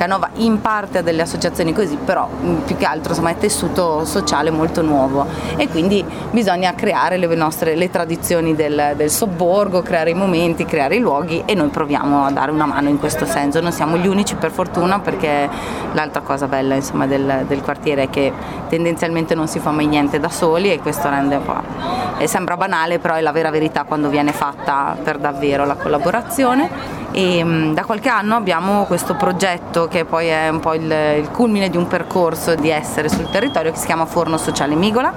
Canova 0.00 0.30
in 0.36 0.62
parte 0.62 0.96
ha 0.96 1.02
delle 1.02 1.20
associazioni 1.20 1.74
così, 1.74 1.98
però 2.02 2.26
più 2.64 2.74
che 2.78 2.86
altro 2.86 3.10
insomma, 3.10 3.28
è 3.28 3.36
tessuto 3.36 4.06
sociale 4.06 4.48
molto 4.48 4.80
nuovo 4.80 5.26
e 5.56 5.68
quindi 5.68 6.02
bisogna 6.30 6.74
creare 6.74 7.18
le 7.18 7.26
nostre 7.34 7.76
le 7.76 7.90
tradizioni 7.90 8.54
del, 8.54 8.94
del 8.96 9.10
sobborgo, 9.10 9.82
creare 9.82 10.08
i 10.08 10.14
momenti, 10.14 10.64
creare 10.64 10.96
i 10.96 11.00
luoghi 11.00 11.42
e 11.44 11.52
noi 11.52 11.68
proviamo 11.68 12.24
a 12.24 12.30
dare 12.30 12.50
una 12.50 12.64
mano 12.64 12.88
in 12.88 12.98
questo 12.98 13.26
senso. 13.26 13.60
Non 13.60 13.72
siamo 13.72 13.98
gli 13.98 14.06
unici 14.06 14.36
per 14.36 14.52
fortuna 14.52 15.00
perché 15.00 15.46
l'altra 15.92 16.22
cosa 16.22 16.46
bella 16.46 16.76
insomma, 16.76 17.06
del, 17.06 17.44
del 17.46 17.60
quartiere 17.60 18.04
è 18.04 18.08
che 18.08 18.32
tendenzialmente 18.70 19.34
non 19.34 19.48
si 19.48 19.58
fa 19.58 19.70
mai 19.70 19.86
niente 19.86 20.18
da 20.18 20.30
soli 20.30 20.72
e 20.72 20.78
questo 20.78 21.10
rende 21.10 21.36
un 21.36 21.44
po' 21.44 22.00
sembra 22.26 22.56
banale, 22.56 22.98
però 22.98 23.14
è 23.14 23.20
la 23.20 23.32
vera 23.32 23.50
verità 23.50 23.84
quando 23.84 24.08
viene 24.08 24.32
fatta 24.32 24.96
per 25.02 25.18
davvero 25.18 25.66
la 25.66 25.74
collaborazione. 25.74 26.98
E 27.12 27.72
da 27.72 27.84
qualche 27.84 28.08
anno 28.08 28.36
abbiamo 28.36 28.84
questo 28.84 29.14
progetto 29.14 29.88
che 29.90 30.04
poi 30.04 30.28
è 30.28 30.48
un 30.48 30.60
po' 30.60 30.72
il, 30.74 30.90
il 31.18 31.30
culmine 31.32 31.68
di 31.68 31.76
un 31.76 31.88
percorso 31.88 32.54
di 32.54 32.70
essere 32.70 33.08
sul 33.08 33.28
territorio 33.28 33.72
che 33.72 33.78
si 33.78 33.86
chiama 33.86 34.06
Forno 34.06 34.38
Sociale 34.38 34.76
Migola. 34.76 35.12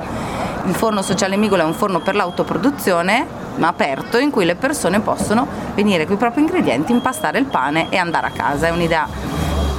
Il 0.66 0.74
Forno 0.74 1.04
Sociale 1.04 1.38
Migola 1.38 1.64
è 1.64 1.66
un 1.66 1.74
forno 1.74 2.00
per 2.00 2.16
l'autoproduzione 2.16 3.42
ma 3.56 3.68
aperto 3.68 4.18
in 4.18 4.32
cui 4.32 4.46
le 4.46 4.56
persone 4.56 5.00
possono 5.00 5.46
venire 5.76 6.06
con 6.06 6.16
i 6.16 6.18
propri 6.18 6.42
ingredienti, 6.42 6.92
impastare 6.92 7.38
il 7.38 7.46
pane 7.46 7.86
e 7.90 7.98
andare 7.98 8.28
a 8.28 8.32
casa. 8.32 8.68
È 8.68 8.72
un'idea 8.72 9.08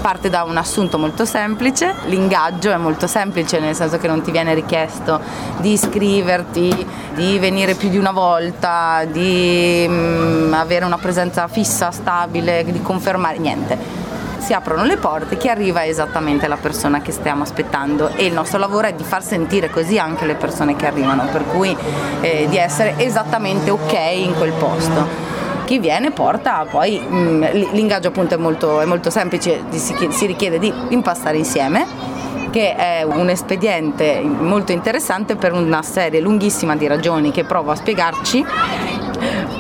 parte 0.00 0.30
da 0.30 0.44
un 0.44 0.56
assunto 0.56 0.96
molto 0.96 1.24
semplice, 1.24 1.94
l'ingaggio 2.04 2.70
è 2.70 2.76
molto 2.76 3.06
semplice 3.06 3.58
nel 3.58 3.74
senso 3.74 3.98
che 3.98 4.06
non 4.06 4.20
ti 4.22 4.30
viene 4.30 4.54
richiesto 4.54 5.18
di 5.58 5.72
iscriverti, 5.72 6.86
di 7.14 7.38
venire 7.38 7.74
più 7.74 7.88
di 7.88 7.96
una 7.96 8.12
volta, 8.12 9.04
di 9.10 9.86
mm, 9.88 10.52
avere 10.52 10.84
una 10.84 10.98
presenza 10.98 11.48
fissa, 11.48 11.90
stabile, 11.90 12.64
di 12.64 12.82
confermare 12.82 13.38
niente 13.38 14.03
si 14.44 14.52
aprono 14.52 14.84
le 14.84 14.98
porte, 14.98 15.38
chi 15.38 15.48
arriva 15.48 15.86
esattamente 15.86 16.46
la 16.48 16.58
persona 16.58 17.00
che 17.00 17.12
stiamo 17.12 17.42
aspettando. 17.42 18.10
E 18.14 18.26
il 18.26 18.34
nostro 18.34 18.58
lavoro 18.58 18.86
è 18.86 18.92
di 18.92 19.02
far 19.02 19.22
sentire 19.22 19.70
così 19.70 19.98
anche 19.98 20.26
le 20.26 20.34
persone 20.34 20.76
che 20.76 20.86
arrivano, 20.86 21.24
per 21.32 21.46
cui 21.46 21.74
eh, 22.20 22.46
di 22.50 22.58
essere 22.58 22.94
esattamente 22.98 23.70
ok 23.70 23.92
in 24.14 24.34
quel 24.36 24.52
posto. 24.52 25.32
Chi 25.64 25.78
viene 25.78 26.10
porta 26.10 26.66
poi 26.68 26.98
mh, 26.98 27.70
l'ingaggio 27.72 28.08
appunto 28.08 28.34
è 28.34 28.36
molto, 28.36 28.82
è 28.82 28.84
molto 28.84 29.08
semplice, 29.08 29.62
si, 29.70 29.94
si 30.10 30.26
richiede 30.26 30.58
di 30.58 30.70
impastare 30.90 31.38
insieme 31.38 32.12
che 32.50 32.76
è 32.76 33.02
un 33.02 33.30
espediente 33.30 34.20
molto 34.20 34.72
interessante 34.72 35.34
per 35.36 35.52
una 35.52 35.82
serie 35.82 36.20
lunghissima 36.20 36.76
di 36.76 36.86
ragioni 36.86 37.32
che 37.32 37.44
provo 37.44 37.72
a 37.72 37.74
spiegarci 37.74 38.44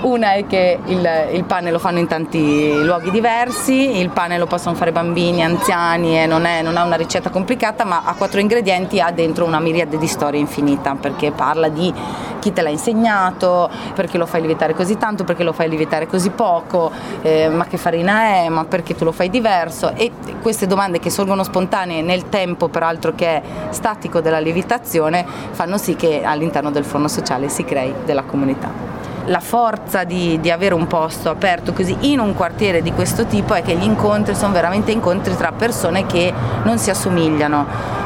una 0.02 0.34
è 0.34 0.46
che 0.46 0.78
il, 0.84 1.08
il, 1.32 1.44
pane 1.44 1.70
lo 1.70 1.78
fanno 1.78 1.98
in 1.98 2.06
tanti 2.06 2.82
luoghi 2.82 3.10
diversi, 3.10 3.98
il 3.98 4.10
pane 4.10 4.38
lo 4.38 4.46
possono 4.46 4.74
fare 4.74 4.92
bambini, 4.92 5.42
anziani 5.42 6.20
e 6.20 6.26
non, 6.26 6.44
è, 6.44 6.62
non 6.62 6.76
ha 6.76 6.84
una 6.84 6.96
ricetta 6.96 7.30
complicata, 7.30 7.84
ma 7.84 8.02
ha 8.04 8.14
quattro 8.14 8.40
ingredienti, 8.40 9.00
ha 9.00 9.10
dentro 9.10 9.44
una 9.44 9.60
miriade 9.60 9.98
di 9.98 10.06
storie 10.06 10.40
infinita, 10.40 10.94
perché 10.94 11.30
parla 11.30 11.68
di 11.68 11.92
chi 12.38 12.52
te 12.52 12.60
l'ha 12.60 12.68
insegnato, 12.68 13.70
perché 13.94 14.18
lo 14.18 14.26
fai 14.26 14.40
lievitare 14.40 14.74
così 14.74 14.98
tanto, 14.98 15.24
perché 15.24 15.42
lo 15.42 15.52
fai 15.52 15.68
lievitare 15.68 16.06
così 16.06 16.28
poco, 16.30 16.90
eh, 17.22 17.48
ma 17.48 17.64
che 17.64 17.78
farina 17.78 18.42
è, 18.44 18.48
ma 18.48 18.64
perché 18.64 18.94
tu 18.94 19.04
lo 19.04 19.12
fai 19.12 19.30
diverso 19.30 19.94
e 19.94 20.10
queste 20.42 20.66
domande 20.66 20.98
che 20.98 21.08
sorgono 21.10 21.42
spontanee 21.42 22.02
nel 22.02 22.28
tempo 22.28 22.68
peraltro 22.68 23.14
che 23.14 23.26
è 23.26 23.42
statico 23.70 24.20
della 24.20 24.40
lievitazione 24.40 25.24
fanno 25.52 25.78
sì 25.78 25.96
che 25.96 26.22
all'interno 26.22 26.70
del 26.70 26.84
forno 26.84 27.08
sociale 27.08 27.48
si 27.48 27.64
crei 27.64 27.94
della 28.04 28.22
comunità 28.22 28.93
la 29.26 29.40
forza 29.40 30.04
di, 30.04 30.38
di, 30.40 30.50
avere 30.50 30.74
un 30.74 30.86
posto 30.86 31.30
aperto 31.30 31.72
così 31.72 31.96
in 32.12 32.20
un 32.20 32.34
quartiere 32.34 32.82
di 32.82 32.92
questo 32.92 33.24
tipo 33.24 33.54
è 33.54 33.62
che 33.62 33.74
gli 33.74 33.84
incontri 33.84 34.34
sono 34.34 34.52
veramente 34.52 34.92
incontri 34.92 35.36
tra 35.36 35.52
persone 35.52 36.06
che 36.06 36.32
non 36.64 36.78
si 36.78 36.90
assomigliano 36.90 38.02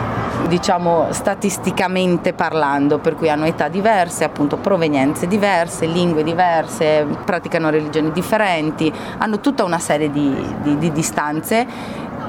diciamo 0.46 1.08
statisticamente 1.10 2.32
parlando, 2.32 2.98
per 2.98 3.14
cui 3.14 3.28
hanno 3.28 3.44
età 3.44 3.68
diverse, 3.68 4.24
appunto 4.24 4.56
provenienze 4.56 5.26
diverse, 5.26 5.86
lingue 5.86 6.22
diverse, 6.22 7.06
praticano 7.24 7.70
religioni 7.70 8.12
differenti, 8.12 8.92
hanno 9.18 9.40
tutta 9.40 9.64
una 9.64 9.78
serie 9.78 10.10
di, 10.10 10.34
di, 10.62 10.78
di 10.78 10.92
distanze. 10.92 11.66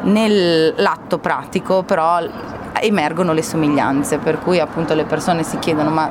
Nell'atto 0.02 1.18
pratico 1.18 1.84
però 1.84 2.20
emergono 2.82 3.34
le 3.34 3.44
somiglianze, 3.44 4.18
per 4.20 4.40
cui 4.40 4.60
appunto 4.60 4.94
le 4.94 5.04
persone 5.04 5.44
si 5.44 5.60
chiedono 5.60 5.90
ma 5.90 6.10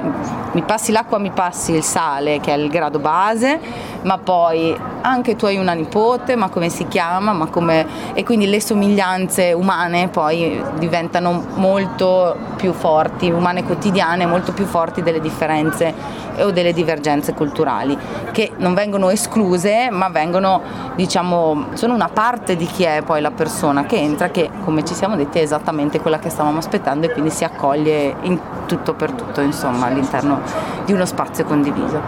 mi 0.52 0.62
passi 0.62 0.92
l'acqua, 0.92 1.18
mi 1.18 1.30
passi 1.30 1.73
il 1.73 1.83
sale 1.83 2.40
che 2.40 2.52
è 2.52 2.57
il 2.57 2.68
grado 2.68 2.99
base, 2.99 3.59
ma 4.02 4.18
poi 4.18 4.76
anche 5.00 5.37
tu 5.37 5.47
hai 5.47 5.57
una 5.57 5.73
nipote, 5.73 6.37
ma 6.37 6.49
come 6.49 6.68
si 6.68 6.87
chiama? 6.88 7.33
Ma 7.33 7.47
come... 7.47 7.87
E 8.14 8.25
quindi 8.25 8.49
le 8.49 8.61
somiglianze 8.61 9.52
umane 9.52 10.09
poi 10.09 10.62
diventano 10.78 11.45
molto 11.54 12.37
più 12.57 12.73
forti, 12.73 13.30
umane 13.30 13.64
quotidiane, 13.64 14.26
molto 14.26 14.52
più 14.52 14.64
forti 14.64 15.02
delle 15.02 15.21
differenze 15.21 16.26
o 16.40 16.50
delle 16.50 16.73
divergenze 16.73 17.35
culturali, 17.35 17.97
che 18.33 18.52
non 18.59 18.75
vengono 18.75 19.11
escluse, 19.11 19.91
ma 19.91 20.08
vengono, 20.08 20.60
diciamo, 20.95 21.69
sono 21.75 21.95
una 21.95 22.08
parte 22.12 22.56
di 22.56 22.67
chi 22.67 22.84
è 22.84 23.02
poi 23.02 23.21
la 23.21 23.30
persona 23.30 23.77
che 23.84 23.97
entra, 23.97 24.28
che 24.28 24.50
come 24.64 24.84
ci 24.84 24.95
siamo 24.95 25.17
detti 25.17 25.38
è 25.38 25.43
esattamente 25.43 26.00
quella 26.00 26.19
che 26.19 26.30
stavamo 26.30 26.58
aspettando 26.58 27.06
e 27.06 27.12
quindi 27.12 27.30
si 27.30 27.45
accoglie 27.45 28.14
in 28.23 28.38
tutto 28.67 28.95
per 28.95 29.12
tutto, 29.12 29.41
insomma, 29.41 29.86
all'interno 29.86 30.41
di 30.84 30.93
uno 30.93 31.04
spazio 31.04 31.45
condiviso. 31.45 32.00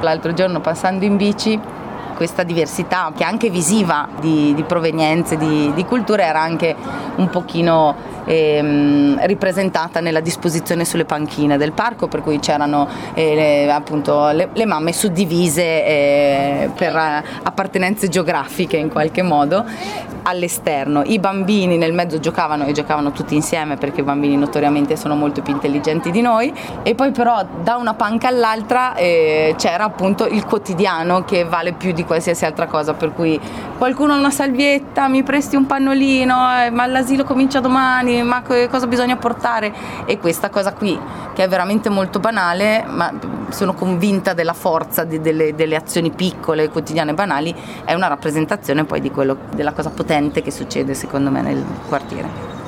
L'altro 0.00 0.32
giorno 0.32 0.60
passando 0.60 1.04
in 1.04 1.16
bici 1.16 1.58
questa 2.14 2.42
diversità 2.42 3.10
che 3.16 3.22
è 3.22 3.26
anche 3.26 3.48
visiva 3.48 4.06
di, 4.20 4.52
di 4.54 4.62
provenienze, 4.62 5.38
di, 5.38 5.72
di 5.74 5.84
culture 5.86 6.22
era 6.22 6.40
anche 6.40 6.76
un 7.16 7.30
pochino 7.30 7.94
ehm, 8.24 9.26
ripresentata 9.26 10.00
nella 10.00 10.20
disposizione 10.20 10.84
sulle 10.84 11.04
panchine 11.04 11.56
del 11.56 11.72
parco, 11.72 12.08
per 12.08 12.22
cui 12.22 12.38
c'erano 12.38 12.88
eh, 13.14 13.34
le, 13.34 13.72
appunto 13.72 14.30
le, 14.30 14.48
le, 14.52 14.66
mamme 14.66 14.92
suddivise 14.92 15.62
eh, 15.62 16.70
per 16.74 16.94
appartenenze 17.42 18.08
geografiche 18.08 18.76
in 18.76 18.90
qualche 18.90 19.22
modo 19.22 19.64
all'esterno. 20.22 21.02
I 21.04 21.18
bambini 21.18 21.76
nel 21.76 21.92
mezzo 21.92 22.18
giocavano 22.18 22.64
e 22.64 22.72
giocavano 22.72 23.12
tutti 23.12 23.34
insieme 23.34 23.76
perché 23.76 24.00
i 24.00 24.04
bambini 24.04 24.36
notoriamente 24.36 24.96
sono 24.96 25.14
molto 25.14 25.42
più 25.42 25.52
intelligenti 25.52 26.10
di 26.10 26.20
noi 26.20 26.52
e 26.82 26.94
poi 26.94 27.10
però 27.10 27.44
da 27.62 27.76
una 27.76 27.94
panca 27.94 28.28
all'altra 28.28 28.94
eh, 28.94 29.54
c'era 29.56 29.84
appunto 29.84 30.26
il 30.26 30.44
quotidiano 30.44 31.24
che 31.24 31.44
vale 31.44 31.72
più 31.72 31.92
di 31.92 32.04
qualsiasi 32.04 32.44
altra 32.44 32.66
cosa, 32.66 32.94
per 32.94 33.12
cui 33.12 33.38
qualcuno 33.78 34.12
ha 34.12 34.16
una 34.16 34.30
salvietta, 34.30 35.08
mi 35.08 35.22
presti 35.22 35.56
un 35.56 35.66
pannolino, 35.66 36.64
eh, 36.64 36.70
ma 36.70 36.86
l'asilo 36.86 37.24
comincia 37.24 37.60
domani, 37.60 38.19
ma 38.22 38.42
cosa 38.42 38.86
bisogna 38.86 39.16
portare? 39.16 39.72
E 40.06 40.18
questa 40.18 40.50
cosa 40.50 40.72
qui, 40.72 40.98
che 41.34 41.44
è 41.44 41.48
veramente 41.48 41.88
molto 41.88 42.18
banale, 42.18 42.84
ma 42.86 43.12
sono 43.50 43.74
convinta 43.74 44.32
della 44.32 44.52
forza 44.52 45.04
di, 45.04 45.20
delle, 45.20 45.54
delle, 45.54 45.76
azioni 45.76 46.10
piccole, 46.10 46.68
quotidiane, 46.68 47.14
banali, 47.14 47.54
è 47.84 47.94
una 47.94 48.08
rappresentazione 48.08 48.84
poi 48.84 49.00
di 49.00 49.10
quello, 49.10 49.36
della 49.54 49.72
cosa 49.72 49.90
potente 49.90 50.42
che 50.42 50.50
succede 50.50 50.94
secondo 50.94 51.30
me 51.30 51.42
nel 51.42 51.64
quartiere. 51.88 52.58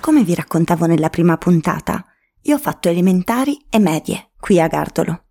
Come 0.00 0.22
vi 0.22 0.34
raccontavo 0.34 0.86
nella 0.86 1.08
prima 1.08 1.36
puntata, 1.36 2.04
io 2.42 2.56
ho 2.56 2.58
fatto 2.58 2.88
elementari 2.88 3.66
e 3.70 3.78
medie 3.78 4.32
qui 4.38 4.60
a 4.60 4.66
Gardolo. 4.66 5.22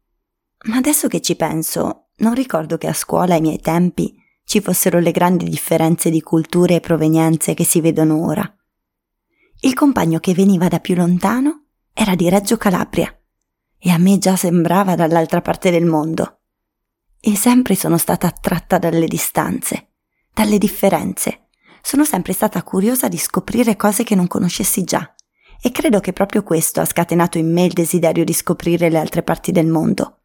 Ma 0.66 0.78
adesso 0.78 1.08
che 1.08 1.22
ci 1.22 1.36
penso, 1.36 2.08
non 2.18 2.34
ricordo 2.34 2.78
che 2.78 2.88
a 2.88 2.94
scuola 2.94 3.36
ai 3.36 3.42
miei 3.42 3.60
tempi 3.60 4.16
ci 4.46 4.62
fossero 4.62 5.00
le 5.00 5.12
grandi 5.12 5.46
differenze 5.50 6.10
di 6.10 6.22
culture 6.22 6.76
e 6.76 6.80
provenienze 6.80 7.54
che 7.54 7.64
si 7.64 7.82
vedono 7.82 8.26
ora. 8.26 8.56
Il 9.62 9.74
compagno 9.74 10.20
che 10.20 10.34
veniva 10.34 10.68
da 10.68 10.80
più 10.80 10.96
lontano 10.96 11.68
era 11.94 12.16
di 12.16 12.30
Reggio 12.30 12.58
Calabria 12.58 13.16
e 13.78 13.90
a 13.90 13.98
me 13.98 14.18
già 14.18 14.36
sembrava 14.36 14.96
dall'altra 14.96 15.42
parte 15.42 15.72
del 15.72 15.86
mondo. 15.86 16.40
E 17.20 17.36
sempre 17.36 17.76
sono 17.76 17.98
stata 17.98 18.28
attratta 18.28 18.78
dalle 18.78 19.08
distanze, 19.08 19.92
dalle 20.34 20.58
differenze. 20.58 21.48
Sono 21.82 22.04
sempre 22.04 22.34
stata 22.34 22.62
curiosa 22.64 23.08
di 23.08 23.18
scoprire 23.18 23.76
cose 23.76 24.04
che 24.04 24.16
non 24.16 24.28
conoscessi 24.28 24.84
già. 24.84 25.14
E 25.62 25.72
credo 25.72 26.00
che 26.00 26.12
proprio 26.12 26.44
questo 26.44 26.82
ha 26.82 26.86
scatenato 26.86 27.38
in 27.38 27.52
me 27.52 27.64
il 27.64 27.74
desiderio 27.74 28.26
di 28.26 28.34
scoprire 28.34 28.90
le 28.90 29.00
altre 29.00 29.24
parti 29.24 29.52
del 29.52 29.68
mondo 29.68 30.23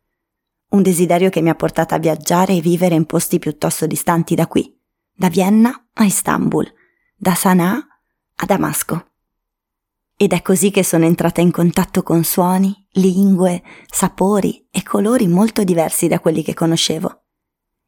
un 0.79 0.83
desiderio 0.85 1.29
che 1.29 1.43
mi 1.43 1.51
ha 1.51 1.55
portata 1.55 1.97
a 1.97 1.99
viaggiare 1.99 2.55
e 2.55 2.61
vivere 2.61 2.95
in 2.95 3.05
posti 3.05 3.39
piuttosto 3.39 3.87
distanti 3.87 4.35
da 4.35 4.47
qui, 4.47 4.75
da 5.13 5.29
Vienna 5.29 5.89
a 5.95 6.05
Istanbul, 6.05 6.73
da 7.17 7.35
Sana'a 7.35 7.87
a 8.37 8.47
Damasco. 8.47 9.07
Ed 10.17 10.33
è 10.33 10.41
così 10.41 10.71
che 10.71 10.85
sono 10.85 11.05
entrata 11.05 11.41
in 11.41 11.51
contatto 11.51 12.03
con 12.03 12.25
suoni, 12.25 12.87
lingue, 12.93 13.63
sapori 13.87 14.67
e 14.71 14.83
colori 14.83 15.27
molto 15.27 15.65
diversi 15.65 16.07
da 16.07 16.21
quelli 16.21 16.43
che 16.43 16.55
conoscevo. 16.55 17.25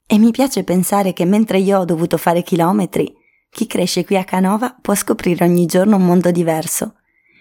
E 0.07 0.19
mi 0.19 0.33
piace 0.33 0.65
pensare 0.65 1.13
che 1.13 1.25
mentre 1.25 1.59
io 1.59 1.79
ho 1.79 1.85
dovuto 1.85 2.17
fare 2.17 2.43
chilometri, 2.43 3.15
chi 3.49 3.67
cresce 3.67 4.05
qui 4.05 4.17
a 4.17 4.25
Canova 4.25 4.77
può 4.81 4.95
scoprire 4.95 5.45
ogni 5.45 5.67
giorno 5.67 5.97
un 5.97 6.05
mondo 6.05 6.33
diverso, 6.33 6.97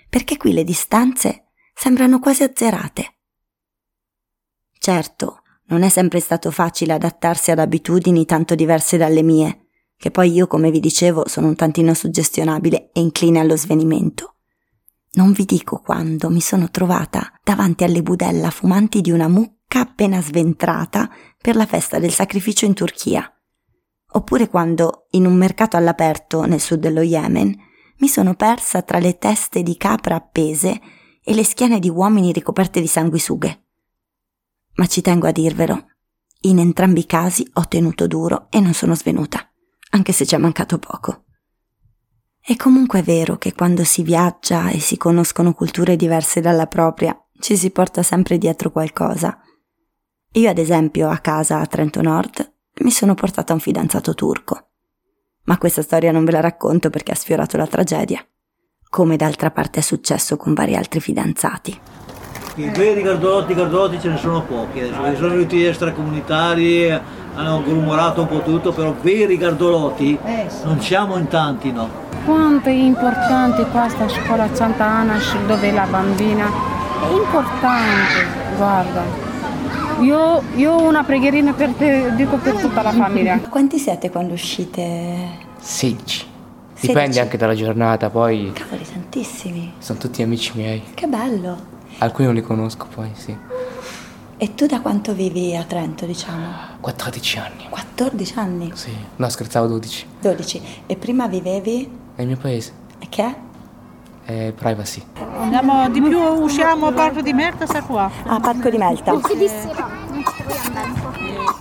perché 0.10 0.38
qui 0.38 0.54
le 0.54 0.64
distanze 0.64 1.50
sembrano 1.74 2.20
quasi 2.20 2.44
azzerate. 2.44 3.19
Certo, 4.80 5.42
non 5.66 5.84
è 5.84 5.90
sempre 5.90 6.22
stato 6.22 6.52
facile 6.52 6.94
adattarsi 6.94 7.52
ad 7.52 7.60
abitudini 7.60 8.26
tanto 8.26 8.56
diverse 8.56 8.96
dalle 8.98 9.22
mie, 9.22 9.68
che 9.98 10.10
poi 10.10 10.32
io, 10.32 10.48
come 10.48 10.72
vi 10.72 10.80
dicevo, 10.80 11.28
sono 11.28 11.48
un 11.48 11.56
tantino 11.56 11.94
suggestionabile 11.94 12.90
e 12.94 13.02
incline 13.02 13.40
allo 13.40 13.58
svenimento. 13.58 14.36
Non 15.12 15.34
vi 15.34 15.44
dico 15.44 15.82
quando 15.82 16.30
mi 16.30 16.40
sono 16.40 16.72
trovata 16.72 17.34
davanti 17.44 17.84
alle 17.84 18.02
budella 18.02 18.50
fumanti 18.52 19.02
di 19.02 19.12
una 19.12 19.28
mucca 19.28 19.82
appena 19.82 20.22
sventrata 20.22 21.10
per 21.42 21.58
la 21.58 21.66
festa 21.66 22.00
del 22.00 22.14
sacrificio 22.14 22.66
in 22.66 22.74
Turchia. 22.74 23.30
Oppure 24.14 24.48
quando, 24.48 25.08
in 25.12 25.26
un 25.26 25.36
mercato 25.36 25.76
all'aperto 25.76 26.46
nel 26.46 26.62
sud 26.62 26.80
dello 26.80 27.02
Yemen, 27.02 27.54
mi 27.98 28.08
sono 28.08 28.34
persa 28.34 28.82
tra 28.82 29.00
le 29.00 29.18
teste 29.18 29.62
di 29.62 29.76
capra 29.76 30.16
appese 30.16 30.80
e 31.22 31.34
le 31.34 31.44
schiene 31.44 31.80
di 31.80 31.90
uomini 31.90 32.32
ricoperte 32.32 32.80
di 32.80 32.88
sanguisughe. 32.88 33.66
Ma 34.80 34.88
ci 34.88 35.02
tengo 35.02 35.28
a 35.28 35.34
dirvelo, 35.34 35.88
in 36.44 36.58
entrambi 36.58 37.02
i 37.02 37.06
casi 37.06 37.46
ho 37.56 37.68
tenuto 37.68 38.08
duro 38.08 38.48
e 38.50 38.62
non 38.62 38.74
sono 38.74 38.96
svenuta, 38.96 39.46
anche 39.90 40.14
se 40.14 40.26
ci 40.26 40.36
è 40.36 40.38
mancato 40.38 40.80
poco. 40.80 41.26
È 42.40 42.56
comunque 42.56 43.04
vero 43.04 43.38
che 43.38 43.54
quando 43.54 43.84
si 43.84 44.04
viaggia 44.04 44.70
e 44.70 44.80
si 44.80 44.96
conoscono 44.96 45.54
culture 45.54 45.98
diverse 45.98 46.40
dalla 46.40 46.68
propria, 46.68 47.14
ci 47.40 47.58
si 47.58 47.72
porta 47.72 48.04
sempre 48.04 48.38
dietro 48.38 48.72
qualcosa. 48.72 49.38
Io, 50.36 50.50
ad 50.50 50.58
esempio, 50.58 51.10
a 51.10 51.18
casa 51.18 51.60
a 51.60 51.66
Trento 51.66 52.02
Nord 52.02 52.50
mi 52.80 52.92
sono 52.92 53.16
portata 53.16 53.52
un 53.52 53.60
fidanzato 53.60 54.14
turco. 54.14 54.70
Ma 55.44 55.58
questa 55.58 55.82
storia 55.82 56.14
non 56.14 56.24
ve 56.24 56.32
la 56.32 56.40
racconto 56.40 56.90
perché 56.90 57.12
ha 57.12 57.16
sfiorato 57.16 57.58
la 57.58 57.68
tragedia, 57.68 58.26
come 58.90 59.18
d'altra 59.18 59.52
parte 59.52 59.82
è 59.82 59.84
successo 59.84 60.38
con 60.38 60.54
vari 60.54 60.78
altri 60.78 61.02
fidanzati. 61.02 62.08
I 62.60 62.70
veri 62.72 63.02
Gardotti, 63.02 63.54
Gardotti 63.54 64.02
ce 64.02 64.10
ne 64.10 64.18
sono 64.18 64.42
pochi 64.42 64.82
adesso, 64.82 65.16
sono 65.16 65.30
venuti 65.30 65.64
extracomunitari, 65.64 66.92
hanno 67.36 67.64
grumorato 67.64 68.22
un 68.24 68.28
po' 68.28 68.42
tutto, 68.42 68.74
però 68.74 68.94
veri 69.02 69.38
Gardolotti 69.38 70.20
non 70.66 70.82
siamo 70.82 71.16
in 71.16 71.30
tanti, 71.30 71.72
no. 71.72 71.88
Quanto 72.26 72.68
è 72.68 72.74
importante 72.74 73.64
questa 73.66 74.10
scuola 74.10 74.54
Santa 74.54 74.84
Anash 74.84 75.38
dove 75.48 75.72
la 75.72 75.86
bambina 75.90 76.48
è 76.48 77.14
importante, 77.14 78.26
guarda. 78.58 79.04
Io, 80.02 80.44
io 80.56 80.74
ho 80.74 80.82
una 80.82 81.04
preghierina 81.04 81.54
per 81.54 81.70
te, 81.72 82.14
dico 82.16 82.36
per 82.36 82.56
tutta 82.56 82.82
la 82.82 82.92
famiglia. 82.92 83.40
Quanti 83.50 83.78
siete 83.78 84.10
quando 84.10 84.34
uscite? 84.34 85.48
16. 85.60 86.28
Dipende 86.82 87.22
anche 87.22 87.38
dalla 87.38 87.56
giornata, 87.56 88.10
poi 88.10 88.52
Cavoli, 88.54 88.84
tantissimi. 88.84 89.74
sono 89.78 89.98
tutti 89.98 90.22
amici 90.22 90.52
miei. 90.56 90.84
Che 90.94 91.08
bello. 91.08 91.69
Alcuni 92.00 92.28
non 92.28 92.36
li 92.36 92.42
conosco 92.42 92.88
poi, 92.94 93.12
sì. 93.14 93.38
E 94.38 94.56
tu 94.56 94.66
da 94.66 94.80
quanto 94.80 95.14
vivi 95.14 95.54
a 95.56 95.64
Trento, 95.64 96.06
diciamo? 96.06 96.78
14 96.80 97.40
anni. 97.40 97.68
14 97.70 98.34
anni? 98.40 98.72
Sì. 98.74 98.96
No, 99.18 99.28
scherzavo 99.28 99.68
12. 99.68 100.08
12. 100.22 100.62
E 100.86 100.96
prima 100.96 101.28
vivevi? 101.28 101.92
È 102.16 102.22
il 102.22 102.28
mio 102.28 102.38
paese. 102.38 102.72
E 103.00 103.08
che 103.10 103.24
è? 103.26 103.36
È 104.24 104.54
privacy. 104.54 105.04
Andiamo 105.40 105.90
di 105.90 106.02
più, 106.02 106.18
usciamo 106.20 106.88
a 106.88 106.92
Parco 106.94 107.20
di 107.22 107.34
Merta, 107.34 107.66
sta 107.66 107.82
qua. 107.82 108.10
Ah, 108.24 108.40
Parco 108.40 108.70
di 108.70 108.78
Melta. 108.78 109.12
Non 109.12 109.24
si 109.24 109.36
dissero, 109.36 109.88
non 110.10 110.24
ci 110.24 110.44
puoi 110.44 110.58
andare 110.66 110.88
un 110.88 111.02
po'. 111.02 111.12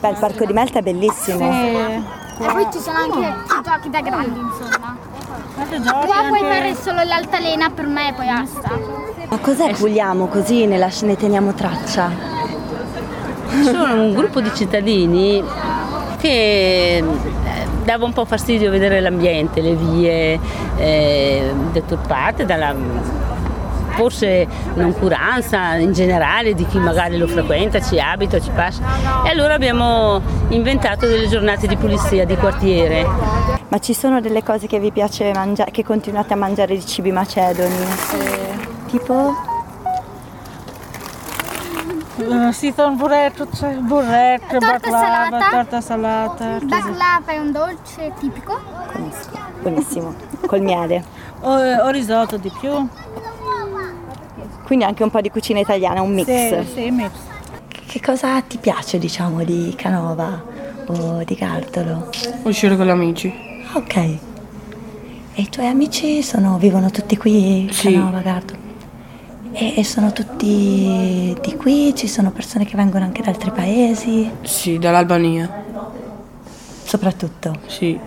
Beh, 0.01 0.09
il 0.11 0.16
Parco 0.18 0.44
di 0.44 0.53
Melta 0.53 0.79
è 0.79 0.83
bellissimo. 0.83 1.51
E 1.51 2.03
poi 2.37 2.66
ci 2.70 2.79
sono 2.79 2.98
anche 2.98 3.18
i 3.18 3.62
giochi 3.64 3.90
da 3.90 4.01
grandi, 4.01 4.38
insomma. 4.38 4.96
Qua 6.05 6.24
puoi 6.29 6.40
fare 6.40 6.77
solo 6.77 7.03
l'altalena 7.03 7.70
per 7.70 7.87
me 7.87 8.11
e 8.11 8.12
poi 8.12 8.27
basta. 8.27 8.98
Ma 9.29 9.38
cos'è 9.38 9.73
Pugliamo 9.75 10.27
così 10.27 10.67
ne, 10.67 10.79
lasci- 10.79 11.05
ne 11.05 11.17
teniamo 11.17 11.53
traccia? 11.53 12.11
Sono 13.62 14.03
un 14.03 14.14
gruppo 14.14 14.41
di 14.41 14.51
cittadini 14.55 15.43
che 16.19 16.97
eh, 16.97 17.05
dava 17.85 18.05
un 18.05 18.12
po' 18.12 18.25
fastidio 18.25 18.71
vedere 18.71 19.01
l'ambiente, 19.01 19.61
le 19.61 19.75
vie 19.75 20.38
eh, 20.77 21.53
deturpate 21.73 22.45
dalla 22.45 22.75
forse 23.99 24.47
noncuranza 24.75 25.75
in 25.75 25.93
generale 25.93 26.55
di 26.55 26.64
chi 26.67 26.79
magari 26.79 27.19
lo 27.19 27.27
frequenta, 27.27 27.81
ci 27.81 27.99
abita, 27.99 28.41
ci 28.41 28.51
passa. 28.55 28.81
E 29.27 29.31
allora 29.31 29.55
abbiamo 29.55 30.21
inventato 30.51 31.07
delle 31.07 31.27
giornate 31.27 31.67
di 31.67 31.77
pulizia 31.77 32.25
di 32.25 32.37
quartiere. 32.37 33.05
Ma 33.69 33.79
ci 33.81 33.95
sono 33.95 34.21
delle 34.21 34.45
cose 34.45 34.69
che 34.69 34.79
vi 34.79 34.93
piace 34.93 35.33
mangiare, 35.35 35.73
che 35.73 35.83
continuate 35.83 36.33
a 36.33 36.37
mangiare 36.37 36.75
di 36.75 36.87
cibi 36.87 37.11
macedoni? 37.11 37.75
Eh, 37.75 38.78
Sì, 42.53 42.74
un 42.77 42.96
burretto, 42.96 43.46
c'è 43.46 43.74
burretto, 43.74 44.59
Torta 44.59 44.72
baklava, 44.72 44.98
salata. 45.29 45.48
torta 45.51 45.81
salata. 45.81 46.59
Baklava 46.62 47.33
è 47.33 47.38
un 47.38 47.53
dolce 47.53 48.12
tipico. 48.18 48.59
Buonissimo. 49.61 50.14
Col 50.46 50.61
miele. 50.62 51.05
O, 51.40 51.53
o 51.53 51.88
risotto 51.90 52.37
di 52.37 52.51
più. 52.61 52.88
Quindi 54.64 54.85
anche 54.85 55.03
un 55.03 55.11
po' 55.11 55.20
di 55.20 55.31
cucina 55.31 55.61
italiana, 55.61 56.03
un 56.03 56.12
mix. 56.12 56.27
Sì, 56.27 56.66
sì, 56.74 56.90
mix. 56.90 57.11
Che 57.87 58.01
cosa 58.01 58.40
ti 58.42 58.59
piace, 58.59 58.98
diciamo, 58.98 59.44
di 59.44 59.72
Canova 59.77 60.42
o 60.87 61.22
di 61.24 61.35
Gardolo? 61.35 62.11
Uscire 62.42 62.77
con 62.77 62.87
gli 62.87 62.90
amici. 62.90 63.33
Ok. 63.74 63.96
E 63.96 64.20
i 65.35 65.48
tuoi 65.48 65.68
amici 65.68 66.22
sono, 66.22 66.59
vivono 66.59 66.90
tutti 66.90 67.16
qui, 67.16 67.68
Sì. 67.70 67.92
Canova, 67.92 68.20
Gardolo? 68.20 68.66
E, 69.61 69.75
e 69.77 69.83
sono 69.83 70.12
tutti 70.12 71.37
di 71.40 71.57
qui? 71.57 71.92
Ci 71.92 72.07
sono 72.07 72.31
persone 72.31 72.64
che 72.64 72.77
vengono 72.77 73.05
anche 73.05 73.23
da 73.23 73.31
altri 73.31 73.51
paesi? 73.51 74.31
Sì, 74.42 74.79
dall'Albania. 74.79 75.64
Soprattutto? 76.85 77.59
Sì. 77.66 77.99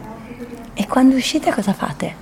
E 0.73 0.87
quando 0.87 1.15
uscite 1.15 1.51
cosa 1.51 1.73
fate? 1.73 2.15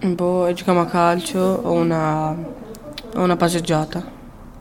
Un 0.00 0.14
po' 0.14 0.50
giochiamo 0.54 0.80
a 0.80 0.86
calcio 0.86 1.38
o 1.38 1.72
una, 1.72 2.30
o 2.30 3.22
una 3.22 3.36
passeggiata. 3.36 4.02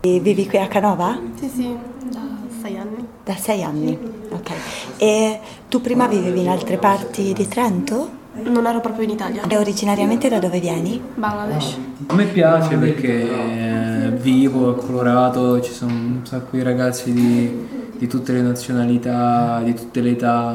E 0.02 0.20
vivi 0.20 0.46
qui 0.46 0.58
a 0.58 0.68
Canova? 0.68 1.18
Sì, 1.40 1.48
sì, 1.48 1.78
da 2.12 2.20
sei 2.62 2.78
anni. 2.78 3.08
Da 3.24 3.36
sei 3.38 3.64
anni, 3.64 3.98
ok. 4.30 4.52
E 4.98 5.40
tu 5.70 5.80
prima 5.80 6.06
vivevi 6.08 6.42
in 6.42 6.50
altre 6.50 6.76
parti 6.76 7.32
di 7.32 7.48
Trento? 7.48 8.24
Non 8.44 8.66
ero 8.66 8.82
proprio 8.82 9.06
in 9.06 9.12
Italia. 9.12 9.44
E 9.48 9.58
originariamente 9.58 10.28
da 10.28 10.40
dove 10.40 10.60
vieni? 10.60 11.02
Bangladesh. 11.16 11.78
A 12.08 12.14
me 12.16 12.26
piace 12.26 12.76
perché 12.76 14.08
è 14.08 14.12
vivo, 14.12 14.76
è 14.76 14.86
colorato, 14.86 15.62
ci 15.62 15.72
sono 15.72 15.94
un 15.94 16.20
sacco 16.24 16.58
di 16.58 16.62
ragazzi 16.62 17.14
di, 17.14 17.68
di 17.98 18.08
tutte 18.08 18.34
le 18.34 18.42
nazionalità, 18.42 19.62
di 19.64 19.74
tutte 19.74 20.02
le 20.02 20.12
età, 20.12 20.54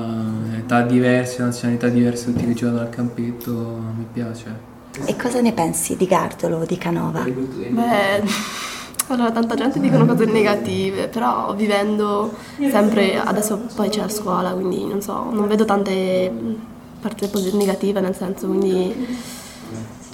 età 0.58 0.82
diverse, 0.82 1.42
nazionalità 1.42 1.88
diverse, 1.88 2.26
tutti 2.26 2.44
che 2.44 2.52
giocano 2.52 2.80
al 2.80 2.90
campetto, 2.90 3.52
mi 3.96 4.06
piace. 4.12 4.68
E 5.06 5.16
cosa 5.16 5.40
ne 5.40 5.52
pensi 5.52 5.96
di 5.96 6.06
Gardolo 6.06 6.58
o 6.58 6.64
di 6.66 6.76
Canova? 6.76 7.22
Beh, 7.22 8.22
allora 9.08 9.30
tanta 9.30 9.54
gente 9.54 9.80
dicono 9.80 10.04
cose 10.04 10.26
negative, 10.26 11.08
però 11.08 11.54
vivendo 11.54 12.30
sempre, 12.58 13.18
adesso 13.18 13.68
poi 13.74 13.88
c'è 13.88 14.00
la 14.00 14.08
scuola, 14.10 14.50
quindi 14.50 14.84
non 14.84 15.00
so, 15.00 15.30
non 15.32 15.48
vedo 15.48 15.64
tante 15.64 16.68
parti 17.00 17.26
posi- 17.28 17.56
negative 17.56 18.00
nel 18.00 18.14
senso, 18.14 18.46
quindi 18.46 19.06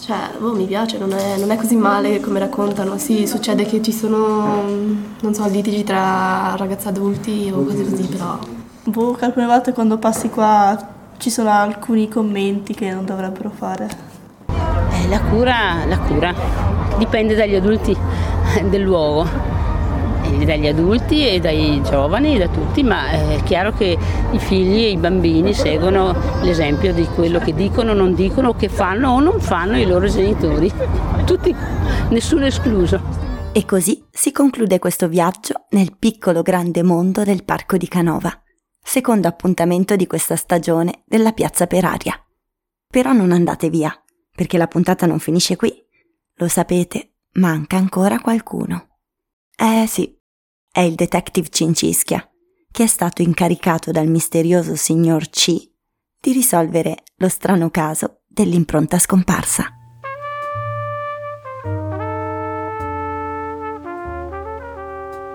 cioè, 0.01 0.31
boh, 0.39 0.53
mi 0.53 0.67
piace, 0.67 0.99
non 0.99 1.13
è, 1.13 1.37
non 1.37 1.51
è 1.51 1.57
così 1.57 1.75
male 1.75 2.21
come 2.21 2.39
raccontano. 2.39 2.97
Sì, 2.97 3.27
succede 3.27 3.65
che 3.65 3.83
ci 3.83 3.93
sono, 3.93 4.63
non 5.21 5.35
so, 5.35 5.47
litigi 5.49 5.83
tra 5.83 6.55
ragazzi 6.57 6.87
adulti 6.87 7.51
o 7.53 7.65
cose 7.65 7.89
così, 7.89 8.05
però 8.05 8.39
Boh, 8.85 9.17
alcune 9.19 9.47
volte 9.47 9.73
quando 9.73 9.99
passi 9.99 10.29
qua 10.29 10.79
ci 11.17 11.29
sono 11.29 11.51
alcuni 11.51 12.09
commenti 12.09 12.73
che 12.73 12.89
non 12.93 13.05
dovrebbero 13.05 13.51
fare. 13.51 13.89
Eh, 14.47 15.09
la 15.09 15.21
cura, 15.23 15.85
la 15.87 15.99
cura 15.99 16.33
dipende 16.97 17.35
dagli 17.35 17.57
adulti 17.57 17.97
del 18.71 18.83
luogo, 18.83 19.29
dagli 20.45 20.67
adulti 20.67 21.29
e 21.29 21.41
dai 21.41 21.81
giovani, 21.83 22.39
da 22.39 22.49
tutti, 22.49 22.83
ma 22.83 23.11
è 23.11 23.41
chiaro 23.45 23.73
che 23.73 23.97
i 24.31 24.39
figli 24.39 24.85
e 24.85 24.91
i 24.91 24.97
bambini 24.97 25.53
seguono 25.53 26.15
l'esempio 26.43 26.93
di 26.93 27.05
quello 27.07 27.39
che 27.39 27.55
dicono, 27.55 27.93
non 27.93 28.15
dicono, 28.15 28.55
che 28.55 28.69
fanno 28.69 29.11
o 29.11 29.21
non 29.21 29.41
fanno 29.41 29.79
i 29.79 29.87
loro 29.87 30.07
genitori. 30.09 30.73
Tutti, 31.25 31.55
nessuno 32.11 32.47
escluso. 32.47 33.01
E 33.53 33.65
così 33.65 34.05
si 34.11 34.33
conclude 34.33 34.79
questo 34.79 35.09
viaggio 35.09 35.65
nel 35.71 35.97
piccolo 35.99 36.43
grande 36.43 36.83
mondo 36.83 37.25
del 37.25 37.45
Parco 37.45 37.77
di 37.77 37.89
Canova, 37.89 38.31
secondo 38.83 39.29
appuntamento 39.29 39.97
di 39.97 40.07
questa 40.07 40.37
stagione 40.37 41.03
della 41.07 41.33
Piazza 41.33 41.67
per 41.67 41.85
Aria. 41.85 42.15
Però 42.89 43.13
non 43.13 43.33
andate 43.33 43.71
via, 43.71 43.93
perché 44.35 44.59
la 44.59 44.67
puntata 44.67 45.07
non 45.07 45.19
finisce 45.19 45.57
qui. 45.57 45.73
Lo 46.35 46.49
sapete, 46.49 47.15
manca 47.33 47.79
ancora 47.79 48.21
qualcuno. 48.21 48.89
Eh 49.57 49.87
sì, 49.87 50.16
è 50.77 50.81
il 50.81 50.95
detective 50.95 51.49
Cincischia, 51.49 52.23
che 52.71 52.83
è 52.83 52.87
stato 52.87 53.23
incaricato 53.23 53.93
dal 53.93 54.09
misterioso 54.09 54.77
signor 54.77 55.31
C 55.31 55.71
di 56.21 56.33
risolvere 56.33 56.97
lo 57.17 57.31
strano 57.31 57.71
caso 57.71 58.25
dell'impronta 58.29 58.99
scomparsa. 58.99 59.65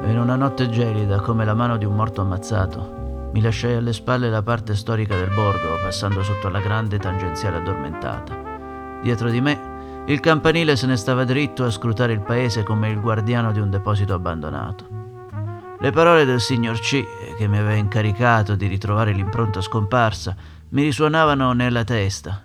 In 0.03 0.19
una 0.19 0.35
notte 0.35 0.69
gelida, 0.69 1.19
come 1.21 1.43
la 1.43 1.55
mano 1.55 1.77
di 1.77 1.85
un 1.85 1.95
morto 1.95 2.21
ammazzato, 2.21 3.29
mi 3.33 3.41
lasciai 3.41 3.77
alle 3.77 3.93
spalle 3.93 4.29
la 4.29 4.43
parte 4.43 4.75
storica 4.75 5.15
del 5.15 5.33
borgo, 5.33 5.81
passando 5.81 6.21
sotto 6.21 6.49
la 6.49 6.59
grande 6.59 6.99
tangenziale 6.99 7.57
addormentata. 7.57 8.99
Dietro 9.01 9.31
di 9.31 9.41
me, 9.41 10.03
il 10.05 10.19
campanile 10.19 10.75
se 10.75 10.85
ne 10.85 10.97
stava 10.97 11.23
dritto 11.23 11.63
a 11.63 11.71
scrutare 11.71 12.13
il 12.13 12.21
paese 12.21 12.61
come 12.61 12.89
il 12.89 13.01
guardiano 13.01 13.51
di 13.51 13.59
un 13.59 13.71
deposito 13.71 14.13
abbandonato. 14.13 14.90
Le 15.81 15.89
parole 15.89 16.25
del 16.25 16.39
signor 16.39 16.77
C, 16.77 17.03
che 17.35 17.47
mi 17.47 17.57
aveva 17.57 17.73
incaricato 17.73 18.53
di 18.53 18.67
ritrovare 18.67 19.13
l'impronta 19.13 19.61
scomparsa, 19.61 20.35
mi 20.69 20.83
risuonavano 20.83 21.53
nella 21.53 21.83
testa. 21.83 22.43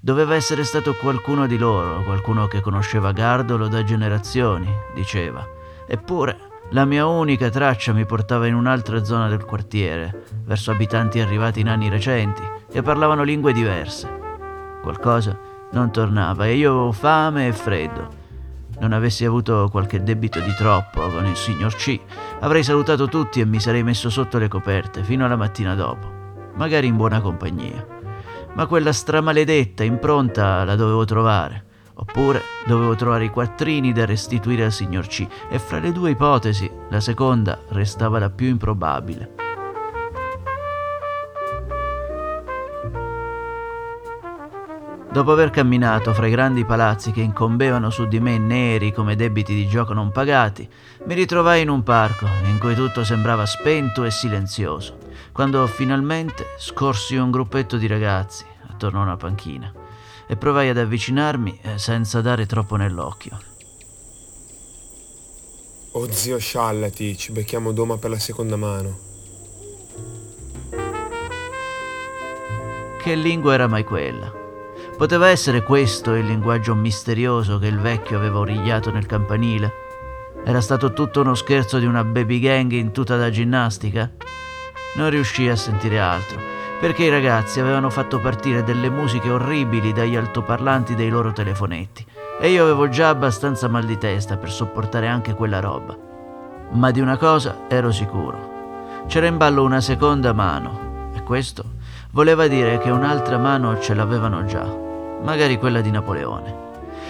Doveva 0.00 0.34
essere 0.34 0.64
stato 0.64 0.92
qualcuno 0.94 1.46
di 1.46 1.56
loro, 1.56 2.02
qualcuno 2.02 2.48
che 2.48 2.60
conosceva 2.60 3.12
Gardolo 3.12 3.68
da 3.68 3.84
generazioni, 3.84 4.68
diceva. 4.92 5.46
Eppure 5.86 6.36
la 6.70 6.84
mia 6.84 7.06
unica 7.06 7.48
traccia 7.48 7.92
mi 7.92 8.06
portava 8.06 8.48
in 8.48 8.54
un'altra 8.54 9.04
zona 9.04 9.28
del 9.28 9.44
quartiere, 9.44 10.24
verso 10.44 10.72
abitanti 10.72 11.20
arrivati 11.20 11.60
in 11.60 11.68
anni 11.68 11.88
recenti, 11.88 12.42
che 12.68 12.82
parlavano 12.82 13.22
lingue 13.22 13.52
diverse. 13.52 14.10
Qualcosa 14.82 15.38
non 15.70 15.92
tornava 15.92 16.46
e 16.46 16.56
io 16.56 16.72
avevo 16.72 16.90
fame 16.90 17.46
e 17.46 17.52
freddo. 17.52 18.23
Non 18.84 18.92
avessi 18.92 19.24
avuto 19.24 19.70
qualche 19.70 20.02
debito 20.02 20.40
di 20.40 20.52
troppo 20.54 21.08
con 21.08 21.24
il 21.24 21.36
signor 21.36 21.74
C, 21.74 21.98
avrei 22.40 22.62
salutato 22.62 23.08
tutti 23.08 23.40
e 23.40 23.46
mi 23.46 23.58
sarei 23.58 23.82
messo 23.82 24.10
sotto 24.10 24.36
le 24.36 24.46
coperte 24.46 25.02
fino 25.02 25.24
alla 25.24 25.36
mattina 25.36 25.74
dopo, 25.74 26.06
magari 26.56 26.88
in 26.88 26.96
buona 26.96 27.22
compagnia. 27.22 27.82
Ma 28.52 28.66
quella 28.66 28.92
stramaledetta 28.92 29.84
impronta 29.84 30.64
la 30.64 30.76
dovevo 30.76 31.06
trovare. 31.06 31.64
Oppure 31.94 32.42
dovevo 32.66 32.94
trovare 32.94 33.24
i 33.24 33.30
quattrini 33.30 33.90
da 33.94 34.04
restituire 34.04 34.66
al 34.66 34.72
signor 34.72 35.06
C 35.06 35.26
e 35.48 35.58
fra 35.58 35.78
le 35.78 35.90
due 35.90 36.10
ipotesi 36.10 36.70
la 36.90 37.00
seconda 37.00 37.58
restava 37.70 38.18
la 38.18 38.28
più 38.28 38.48
improbabile. 38.48 39.53
Dopo 45.14 45.30
aver 45.30 45.50
camminato 45.50 46.12
fra 46.12 46.26
i 46.26 46.30
grandi 46.30 46.64
palazzi 46.64 47.12
che 47.12 47.20
incombevano 47.20 47.88
su 47.90 48.08
di 48.08 48.18
me 48.18 48.36
neri 48.36 48.92
come 48.92 49.14
debiti 49.14 49.54
di 49.54 49.68
gioco 49.68 49.92
non 49.92 50.10
pagati, 50.10 50.68
mi 51.04 51.14
ritrovai 51.14 51.62
in 51.62 51.68
un 51.68 51.84
parco 51.84 52.26
in 52.46 52.58
cui 52.58 52.74
tutto 52.74 53.04
sembrava 53.04 53.46
spento 53.46 54.02
e 54.02 54.10
silenzioso, 54.10 54.98
quando 55.30 55.64
finalmente 55.68 56.56
scorsi 56.58 57.14
un 57.14 57.30
gruppetto 57.30 57.76
di 57.76 57.86
ragazzi 57.86 58.44
attorno 58.66 58.98
a 58.98 59.02
una 59.04 59.16
panchina 59.16 59.72
e 60.26 60.34
provai 60.34 60.68
ad 60.70 60.78
avvicinarmi 60.78 61.60
eh, 61.62 61.78
senza 61.78 62.20
dare 62.20 62.44
troppo 62.46 62.74
nell'occhio. 62.74 63.38
Oh 65.92 66.10
zio 66.10 66.38
sciallati, 66.38 67.16
ci 67.16 67.30
becchiamo 67.30 67.70
doma 67.70 67.98
per 67.98 68.10
la 68.10 68.18
seconda 68.18 68.56
mano. 68.56 68.98
Che 73.00 73.14
lingua 73.14 73.54
era 73.54 73.68
mai 73.68 73.84
quella? 73.84 74.42
Poteva 74.96 75.26
essere 75.26 75.64
questo 75.64 76.14
il 76.14 76.24
linguaggio 76.24 76.76
misterioso 76.76 77.58
che 77.58 77.66
il 77.66 77.80
vecchio 77.80 78.16
aveva 78.16 78.38
origliato 78.38 78.92
nel 78.92 79.06
campanile? 79.06 79.72
Era 80.44 80.60
stato 80.60 80.92
tutto 80.92 81.20
uno 81.20 81.34
scherzo 81.34 81.80
di 81.80 81.84
una 81.84 82.04
baby 82.04 82.38
gang 82.38 82.70
in 82.70 82.92
tuta 82.92 83.16
da 83.16 83.28
ginnastica? 83.28 84.08
Non 84.96 85.10
riuscii 85.10 85.48
a 85.48 85.56
sentire 85.56 85.98
altro, 85.98 86.38
perché 86.78 87.02
i 87.02 87.10
ragazzi 87.10 87.58
avevano 87.58 87.90
fatto 87.90 88.20
partire 88.20 88.62
delle 88.62 88.88
musiche 88.88 89.30
orribili 89.30 89.92
dagli 89.92 90.14
altoparlanti 90.14 90.94
dei 90.94 91.08
loro 91.08 91.32
telefonetti 91.32 92.06
e 92.40 92.50
io 92.50 92.62
avevo 92.62 92.88
già 92.88 93.08
abbastanza 93.08 93.66
mal 93.66 93.84
di 93.84 93.98
testa 93.98 94.36
per 94.36 94.52
sopportare 94.52 95.08
anche 95.08 95.34
quella 95.34 95.58
roba. 95.58 95.98
Ma 96.70 96.92
di 96.92 97.00
una 97.00 97.16
cosa 97.16 97.62
ero 97.66 97.90
sicuro. 97.90 98.52
C'era 99.08 99.26
in 99.26 99.38
ballo 99.38 99.64
una 99.64 99.80
seconda 99.80 100.32
mano 100.32 101.10
e 101.16 101.22
questo 101.24 101.64
voleva 102.12 102.46
dire 102.46 102.78
che 102.78 102.90
un'altra 102.90 103.38
mano 103.38 103.80
ce 103.80 103.92
l'avevano 103.94 104.44
già 104.44 104.83
magari 105.24 105.58
quella 105.58 105.80
di 105.80 105.90
Napoleone. 105.90 106.62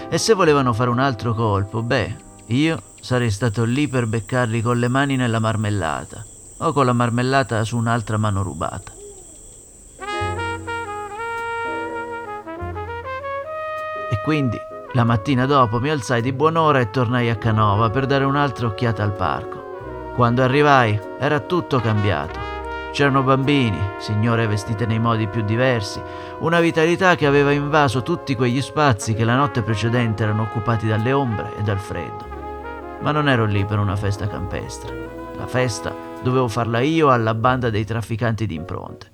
E 0.08 0.18
se 0.18 0.32
volevano 0.34 0.72
fare 0.72 0.90
un 0.90 0.98
altro 0.98 1.34
colpo, 1.34 1.82
beh, 1.82 2.16
io 2.46 2.80
sarei 3.00 3.30
stato 3.30 3.64
lì 3.64 3.86
per 3.88 4.06
beccarli 4.06 4.62
con 4.62 4.78
le 4.78 4.88
mani 4.88 5.16
nella 5.16 5.40
marmellata 5.40 6.24
o 6.58 6.72
con 6.72 6.86
la 6.86 6.92
marmellata 6.92 7.62
su 7.64 7.76
un'altra 7.76 8.16
mano 8.16 8.42
rubata. 8.42 8.92
E 14.10 14.20
quindi 14.22 14.58
la 14.92 15.04
mattina 15.04 15.44
dopo 15.44 15.80
mi 15.80 15.90
alzai 15.90 16.22
di 16.22 16.32
buon'ora 16.32 16.78
e 16.78 16.90
tornai 16.90 17.28
a 17.28 17.36
Canova 17.36 17.90
per 17.90 18.06
dare 18.06 18.24
un'altra 18.24 18.68
occhiata 18.68 19.02
al 19.02 19.12
parco. 19.12 20.12
Quando 20.14 20.42
arrivai 20.42 20.98
era 21.18 21.40
tutto 21.40 21.80
cambiato. 21.80 22.53
C'erano 22.94 23.24
bambini, 23.24 23.76
signore 23.98 24.46
vestite 24.46 24.86
nei 24.86 25.00
modi 25.00 25.26
più 25.26 25.42
diversi, 25.42 26.00
una 26.38 26.60
vitalità 26.60 27.16
che 27.16 27.26
aveva 27.26 27.50
invaso 27.50 28.04
tutti 28.04 28.36
quegli 28.36 28.62
spazi 28.62 29.14
che 29.14 29.24
la 29.24 29.34
notte 29.34 29.62
precedente 29.62 30.22
erano 30.22 30.42
occupati 30.42 30.86
dalle 30.86 31.10
ombre 31.10 31.56
e 31.58 31.62
dal 31.62 31.80
freddo. 31.80 32.24
Ma 33.00 33.10
non 33.10 33.28
ero 33.28 33.46
lì 33.46 33.64
per 33.64 33.80
una 33.80 33.96
festa 33.96 34.28
campestre. 34.28 35.32
La 35.36 35.48
festa 35.48 35.92
dovevo 36.22 36.46
farla 36.46 36.78
io 36.78 37.10
alla 37.10 37.34
banda 37.34 37.68
dei 37.68 37.84
trafficanti 37.84 38.46
di 38.46 38.54
impronte. 38.54 39.10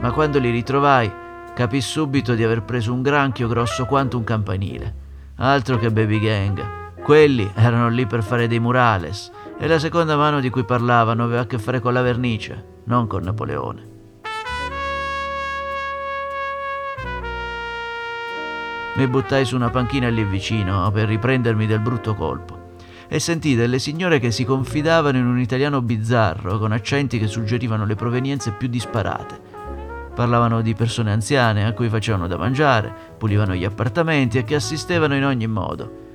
Ma 0.00 0.10
quando 0.10 0.40
li 0.40 0.50
ritrovai, 0.50 1.12
capì 1.54 1.80
subito 1.80 2.34
di 2.34 2.42
aver 2.42 2.64
preso 2.64 2.92
un 2.92 3.02
granchio 3.02 3.46
grosso 3.46 3.86
quanto 3.86 4.16
un 4.16 4.24
campanile. 4.24 4.94
Altro 5.36 5.78
che 5.78 5.92
baby 5.92 6.18
gang. 6.18 6.76
Quelli 7.04 7.48
erano 7.54 7.88
lì 7.88 8.04
per 8.04 8.24
fare 8.24 8.48
dei 8.48 8.58
murales 8.58 9.30
e 9.58 9.66
la 9.66 9.78
seconda 9.78 10.16
mano 10.16 10.40
di 10.40 10.50
cui 10.50 10.64
parlavano 10.64 11.24
aveva 11.24 11.42
a 11.42 11.46
che 11.46 11.58
fare 11.58 11.80
con 11.80 11.92
la 11.92 12.02
vernice, 12.02 12.82
non 12.84 13.06
con 13.06 13.22
Napoleone. 13.22 13.96
Mi 18.96 19.06
buttai 19.06 19.44
su 19.44 19.54
una 19.54 19.70
panchina 19.70 20.08
lì 20.08 20.24
vicino 20.24 20.90
per 20.90 21.06
riprendermi 21.06 21.66
del 21.66 21.80
brutto 21.80 22.14
colpo 22.14 22.66
e 23.08 23.18
sentii 23.20 23.54
delle 23.54 23.78
signore 23.78 24.18
che 24.18 24.30
si 24.30 24.44
confidavano 24.44 25.16
in 25.16 25.26
un 25.26 25.38
italiano 25.38 25.80
bizzarro 25.80 26.58
con 26.58 26.72
accenti 26.72 27.18
che 27.18 27.26
suggerivano 27.26 27.84
le 27.84 27.94
provenienze 27.94 28.52
più 28.52 28.68
disparate. 28.68 29.40
Parlavano 30.14 30.62
di 30.62 30.74
persone 30.74 31.12
anziane 31.12 31.64
a 31.64 31.72
cui 31.72 31.88
facevano 31.88 32.26
da 32.26 32.36
mangiare, 32.36 32.92
pulivano 33.16 33.54
gli 33.54 33.64
appartamenti 33.64 34.38
e 34.38 34.44
che 34.44 34.56
assistevano 34.56 35.14
in 35.14 35.24
ogni 35.24 35.46
modo. 35.46 36.07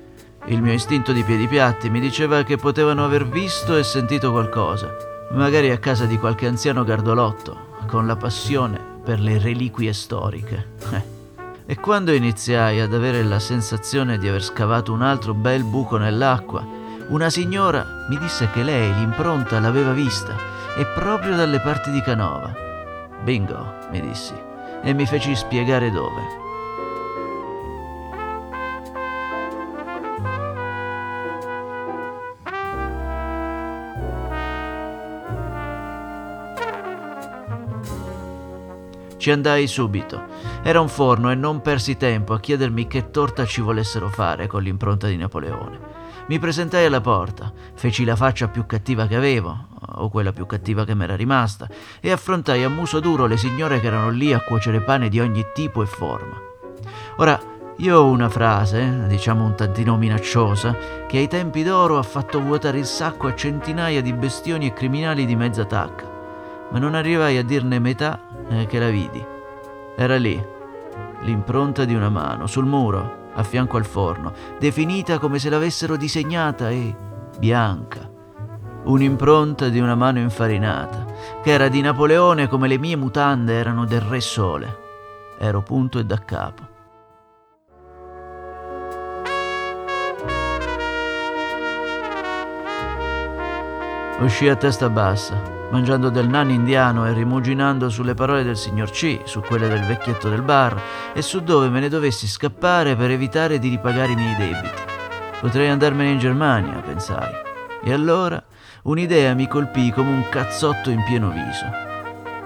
Il 0.48 0.62
mio 0.62 0.74
istinto 0.74 1.14
di 1.14 1.24
piedi 1.24 1.48
piatti 1.48 1.90
mi 1.90 2.02
diceva 2.02 2.44
che 2.44 2.58
potevano 2.58 3.06
aver 3.06 3.26
visto 3.26 3.78
e 3.78 3.84
sentito 3.84 4.32
qualcosa, 4.32 4.94
magari 5.32 5.72
a 5.72 5.78
casa 5.78 6.06
di 6.06 6.18
qualche 6.18 6.48
anziano 6.48 6.84
gardolotto, 6.84 7.78
con 7.88 8.06
la 8.06 8.18
passione 8.18 8.78
per 9.04 9.22
le 9.22 9.40
reliquie 9.40 9.94
storiche. 9.94 10.68
Eh. 10.92 11.04
E 11.66 11.80
quando 11.80 12.12
iniziai 12.12 12.82
ad 12.82 12.94
avere 12.94 13.24
la 13.24 13.40
sensazione 13.40 14.18
di 14.18 14.28
aver 14.28 14.44
scavato 14.44 14.92
un 14.92 15.02
altro 15.02 15.34
bel 15.34 15.64
buco 15.64 15.96
nell'acqua, 15.96 16.66
una 17.08 17.30
signora 17.30 18.06
mi 18.10 18.18
disse 18.18 18.50
che 18.52 18.64
lei 18.64 18.94
l'impronta 18.94 19.62
l'aveva 19.62 19.94
vista 19.94 20.36
e 20.78 20.86
proprio 20.88 21.38
dalle 21.38 21.62
parti 21.62 21.90
di 21.90 22.02
Canova. 22.02 22.54
Bingo, 23.24 23.76
mi 23.92 24.02
dissi, 24.02 24.34
e 24.82 24.94
mi 24.94 25.06
feci 25.06 25.36
spiegare 25.38 25.90
dove. 25.90 26.43
Ci 39.24 39.32
andai 39.32 39.68
subito. 39.68 40.22
Era 40.64 40.82
un 40.82 40.90
forno 40.90 41.32
e 41.32 41.36
non 41.36 41.62
persi 41.62 41.96
tempo 41.96 42.34
a 42.34 42.42
chiedermi 42.42 42.88
che 42.88 43.10
torta 43.10 43.46
ci 43.46 43.62
volessero 43.62 44.10
fare 44.10 44.48
con 44.48 44.62
l'impronta 44.62 45.08
di 45.08 45.16
Napoleone. 45.16 45.80
Mi 46.28 46.40
presentai 46.40 46.84
alla 46.88 47.00
porta, 47.00 47.50
feci 47.74 48.04
la 48.04 48.18
faccia 48.18 48.50
più 48.50 48.66
cattiva 48.66 49.08
che 49.08 49.16
avevo, 49.16 49.68
o 49.80 50.10
quella 50.10 50.34
più 50.34 50.46
cattiva 50.46 50.84
che 50.84 50.94
m'era 50.94 51.16
rimasta, 51.16 51.70
e 52.02 52.12
affrontai 52.12 52.66
a 52.66 52.70
muso 52.70 53.00
duro 53.00 53.26
le 53.26 53.38
signore 53.38 53.80
che 53.80 53.88
erano 53.88 54.10
lì 54.10 54.34
a 54.34 54.42
cuocere 54.42 54.82
pane 54.82 55.08
di 55.08 55.22
ogni 55.22 55.46
tipo 55.54 55.82
e 55.82 55.86
forma. 55.86 56.38
Ora, 57.16 57.40
io 57.78 57.98
ho 57.98 58.10
una 58.10 58.28
frase, 58.28 59.08
diciamo 59.08 59.46
un 59.46 59.56
tantino 59.56 59.96
minacciosa, 59.96 60.76
che 61.08 61.20
ai 61.20 61.30
tempi 61.30 61.64
d'oro 61.64 61.98
ha 61.98 62.04
fatto 62.04 62.42
vuotare 62.42 62.78
il 62.78 62.86
sacco 62.86 63.28
a 63.28 63.36
centinaia 63.36 64.02
di 64.02 64.12
bestioni 64.12 64.66
e 64.66 64.74
criminali 64.74 65.26
di 65.26 65.38
mezza 65.38 65.64
tacca, 65.64 66.12
ma 66.72 66.78
non 66.78 66.94
arrivai 66.94 67.38
a 67.38 67.44
dirne 67.46 67.80
metà 67.80 68.32
eh, 68.50 68.66
che 68.66 68.80
la 68.80 68.90
vidi. 68.90 69.24
Era 69.96 70.18
lì, 70.18 70.42
l'impronta 71.22 71.86
di 71.86 71.94
una 71.94 72.10
mano, 72.10 72.48
sul 72.48 72.66
muro, 72.66 73.22
a 73.34 73.44
fianco 73.44 73.78
al 73.78 73.86
forno, 73.86 74.34
definita 74.60 75.20
come 75.20 75.40
se 75.40 75.50
l'avessero 75.50 75.96
disegnata 75.96 76.70
e 76.70 76.96
bianca. 77.38 78.10
Un'impronta 78.86 79.70
di 79.70 79.80
una 79.80 79.96
mano 79.96 80.20
infarinata, 80.20 81.06
che 81.42 81.52
era 81.52 81.70
di 81.70 81.82
Napoleone 81.82 82.48
come 82.48 82.68
le 82.68 82.78
mie 82.78 82.98
mutande 82.98 83.54
erano 83.54 83.86
del 83.86 84.02
Re 84.02 84.20
Sole. 84.20 84.78
Ero 85.40 85.62
punto 85.62 86.00
e 86.00 86.06
da 86.06 86.18
capo. 86.18 86.72
Uscì 94.20 94.48
a 94.48 94.56
testa 94.56 94.90
bassa, 94.90 95.42
mangiando 95.74 96.10
del 96.10 96.30
nano 96.30 96.52
indiano 96.52 97.08
e 97.08 97.14
rimuginando 97.14 97.90
sulle 97.90 98.14
parole 98.14 98.44
del 98.44 98.56
signor 98.56 98.92
C, 98.92 99.22
su 99.24 99.42
quelle 99.42 99.68
del 99.68 99.82
vecchietto 99.82 100.30
del 100.30 100.44
bar 100.44 100.80
e 101.14 101.24
su 101.24 101.42
dove 101.42 101.68
me 101.68 101.80
ne 101.80 101.90
dovessi 101.90 102.28
scappare 102.28 102.96
per 102.96 103.10
evitare 103.10 103.58
di 103.58 103.70
ripagare 103.70 104.12
i 104.12 104.16
miei 104.16 104.36
debiti. 104.36 104.82
Potrei 105.42 105.70
andarmene 105.70 106.12
in 106.12 106.20
Germania, 106.20 106.76
pensai. 106.76 107.34
E 107.82 107.92
allora 107.92 108.42
un'idea 108.84 109.34
mi 109.34 109.48
colpì 109.48 109.92
come 109.92 110.12
un 110.12 110.30
cazzotto 110.30 110.92
in 110.92 111.04
pieno 111.06 111.30
viso. 111.32 111.66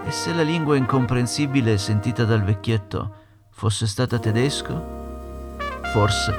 E 0.06 0.10
se 0.10 0.34
la 0.34 0.42
lingua 0.42 0.78
incomprensibile 0.78 1.78
sentita 1.78 2.24
dal 2.24 2.44
vecchietto 2.44 3.13
fosse 3.52 3.88
stata 3.88 4.20
tedesco? 4.20 5.58
Forse 5.92 6.34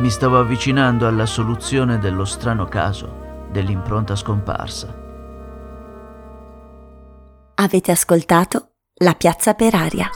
mi 0.00 0.10
stavo 0.10 0.38
avvicinando 0.38 1.06
alla 1.06 1.24
soluzione 1.24 1.98
dello 1.98 2.26
strano 2.26 2.66
caso 2.66 3.46
dell'impronta 3.50 4.14
scomparsa. 4.14 5.05
Avete 7.66 7.90
ascoltato 7.90 8.74
La 9.00 9.14
piazza 9.14 9.54
per 9.54 9.74
aria. 9.74 10.08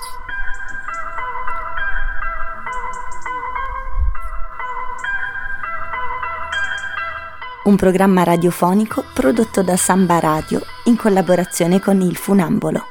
Un 7.64 7.74
programma 7.74 8.22
radiofonico 8.22 9.02
prodotto 9.12 9.64
da 9.64 9.76
Samba 9.76 10.20
Radio 10.20 10.62
in 10.84 10.96
collaborazione 10.96 11.80
con 11.80 12.00
il 12.00 12.14
Funambolo. 12.14 12.84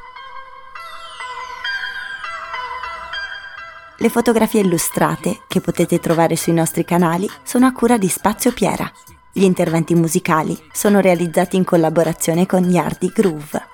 Le 3.96 4.08
fotografie 4.10 4.60
illustrate, 4.60 5.40
che 5.48 5.62
potete 5.62 6.00
trovare 6.00 6.36
sui 6.36 6.52
nostri 6.52 6.84
canali, 6.84 7.26
sono 7.44 7.64
a 7.64 7.72
cura 7.72 7.96
di 7.96 8.08
Spazio 8.10 8.52
Piera. 8.52 8.92
Gli 9.32 9.44
interventi 9.44 9.94
musicali 9.94 10.54
sono 10.70 11.00
realizzati 11.00 11.56
in 11.56 11.64
collaborazione 11.64 12.44
con 12.44 12.68
Yardi 12.68 13.08
Groove. 13.08 13.69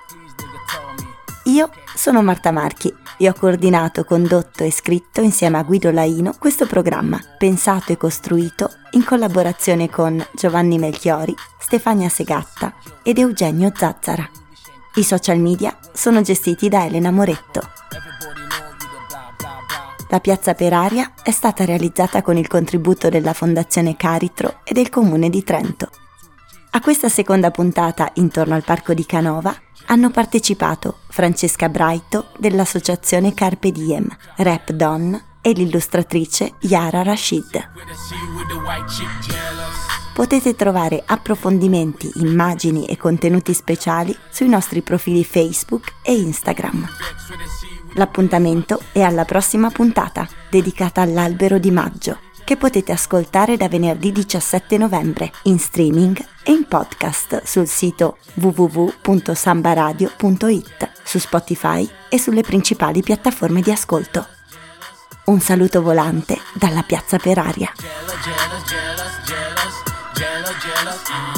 Io 1.57 1.71
sono 1.95 2.21
Marta 2.21 2.51
Marchi 2.51 2.93
e 3.17 3.27
ho 3.27 3.33
coordinato, 3.33 4.03
condotto 4.03 4.63
e 4.63 4.71
scritto 4.71 5.21
insieme 5.21 5.57
a 5.57 5.63
Guido 5.63 5.89
Laino 5.89 6.35
questo 6.37 6.67
programma, 6.67 7.19
pensato 7.35 7.91
e 7.91 7.97
costruito 7.97 8.69
in 8.91 9.03
collaborazione 9.03 9.89
con 9.89 10.23
Giovanni 10.35 10.77
Melchiori, 10.77 11.33
Stefania 11.57 12.09
Segatta 12.09 12.75
ed 13.01 13.17
Eugenio 13.17 13.71
Zazzara. 13.75 14.29
I 14.97 15.03
social 15.03 15.39
media 15.39 15.75
sono 15.93 16.21
gestiti 16.21 16.69
da 16.69 16.85
Elena 16.85 17.09
Moretto. 17.09 17.67
La 20.09 20.19
piazza 20.19 20.53
per 20.53 20.73
aria 20.73 21.11
è 21.23 21.31
stata 21.31 21.65
realizzata 21.65 22.21
con 22.21 22.37
il 22.37 22.47
contributo 22.47 23.09
della 23.09 23.33
Fondazione 23.33 23.95
Caritro 23.95 24.59
e 24.63 24.73
del 24.73 24.89
Comune 24.89 25.31
di 25.31 25.43
Trento. 25.43 25.89
A 26.69 26.81
questa 26.81 27.09
seconda 27.09 27.49
puntata 27.49 28.11
intorno 28.13 28.53
al 28.53 28.63
Parco 28.63 28.93
di 28.93 29.07
Canova 29.07 29.55
hanno 29.87 30.09
partecipato 30.09 30.99
Francesca 31.07 31.69
Braito 31.69 32.27
dell'associazione 32.37 33.33
Carpe 33.33 33.71
Diem, 33.71 34.07
Rap 34.37 34.71
Don 34.71 35.21
e 35.41 35.51
l'illustratrice 35.51 36.53
Yara 36.61 37.03
Rashid. 37.03 37.69
Potete 40.13 40.55
trovare 40.55 41.03
approfondimenti, 41.05 42.11
immagini 42.15 42.85
e 42.85 42.97
contenuti 42.97 43.53
speciali 43.53 44.15
sui 44.29 44.49
nostri 44.49 44.81
profili 44.81 45.23
Facebook 45.23 45.93
e 46.01 46.15
Instagram. 46.15 46.87
L'appuntamento 47.93 48.81
è 48.91 49.01
alla 49.01 49.25
prossima 49.25 49.69
puntata, 49.69 50.27
dedicata 50.49 51.01
all'albero 51.01 51.59
di 51.59 51.71
maggio, 51.71 52.19
che 52.47 52.55
potete 52.55 52.93
ascoltare 52.93 53.57
da 53.57 53.67
venerdì 53.67 54.13
17 54.13 54.77
novembre 54.77 55.33
in 55.43 55.59
streaming 55.59 56.17
e 56.43 56.53
in 56.53 56.65
podcast 56.65 57.43
sul 57.43 57.67
sito 57.67 58.19
www.sambaradio.it, 58.35 60.91
su 61.03 61.19
Spotify 61.19 61.85
e 62.07 62.17
sulle 62.17 62.43
principali 62.43 63.01
piattaforme 63.01 63.59
di 63.59 63.69
ascolto. 63.69 64.25
Un 65.25 65.41
saluto 65.41 65.81
volante 65.81 66.39
dalla 66.53 66.83
Piazza 66.83 67.17
per 67.17 67.37
Aria. 67.37 67.69
jealous, 67.75 68.23
jealous, 70.15 70.63
jealous. 70.63 71.36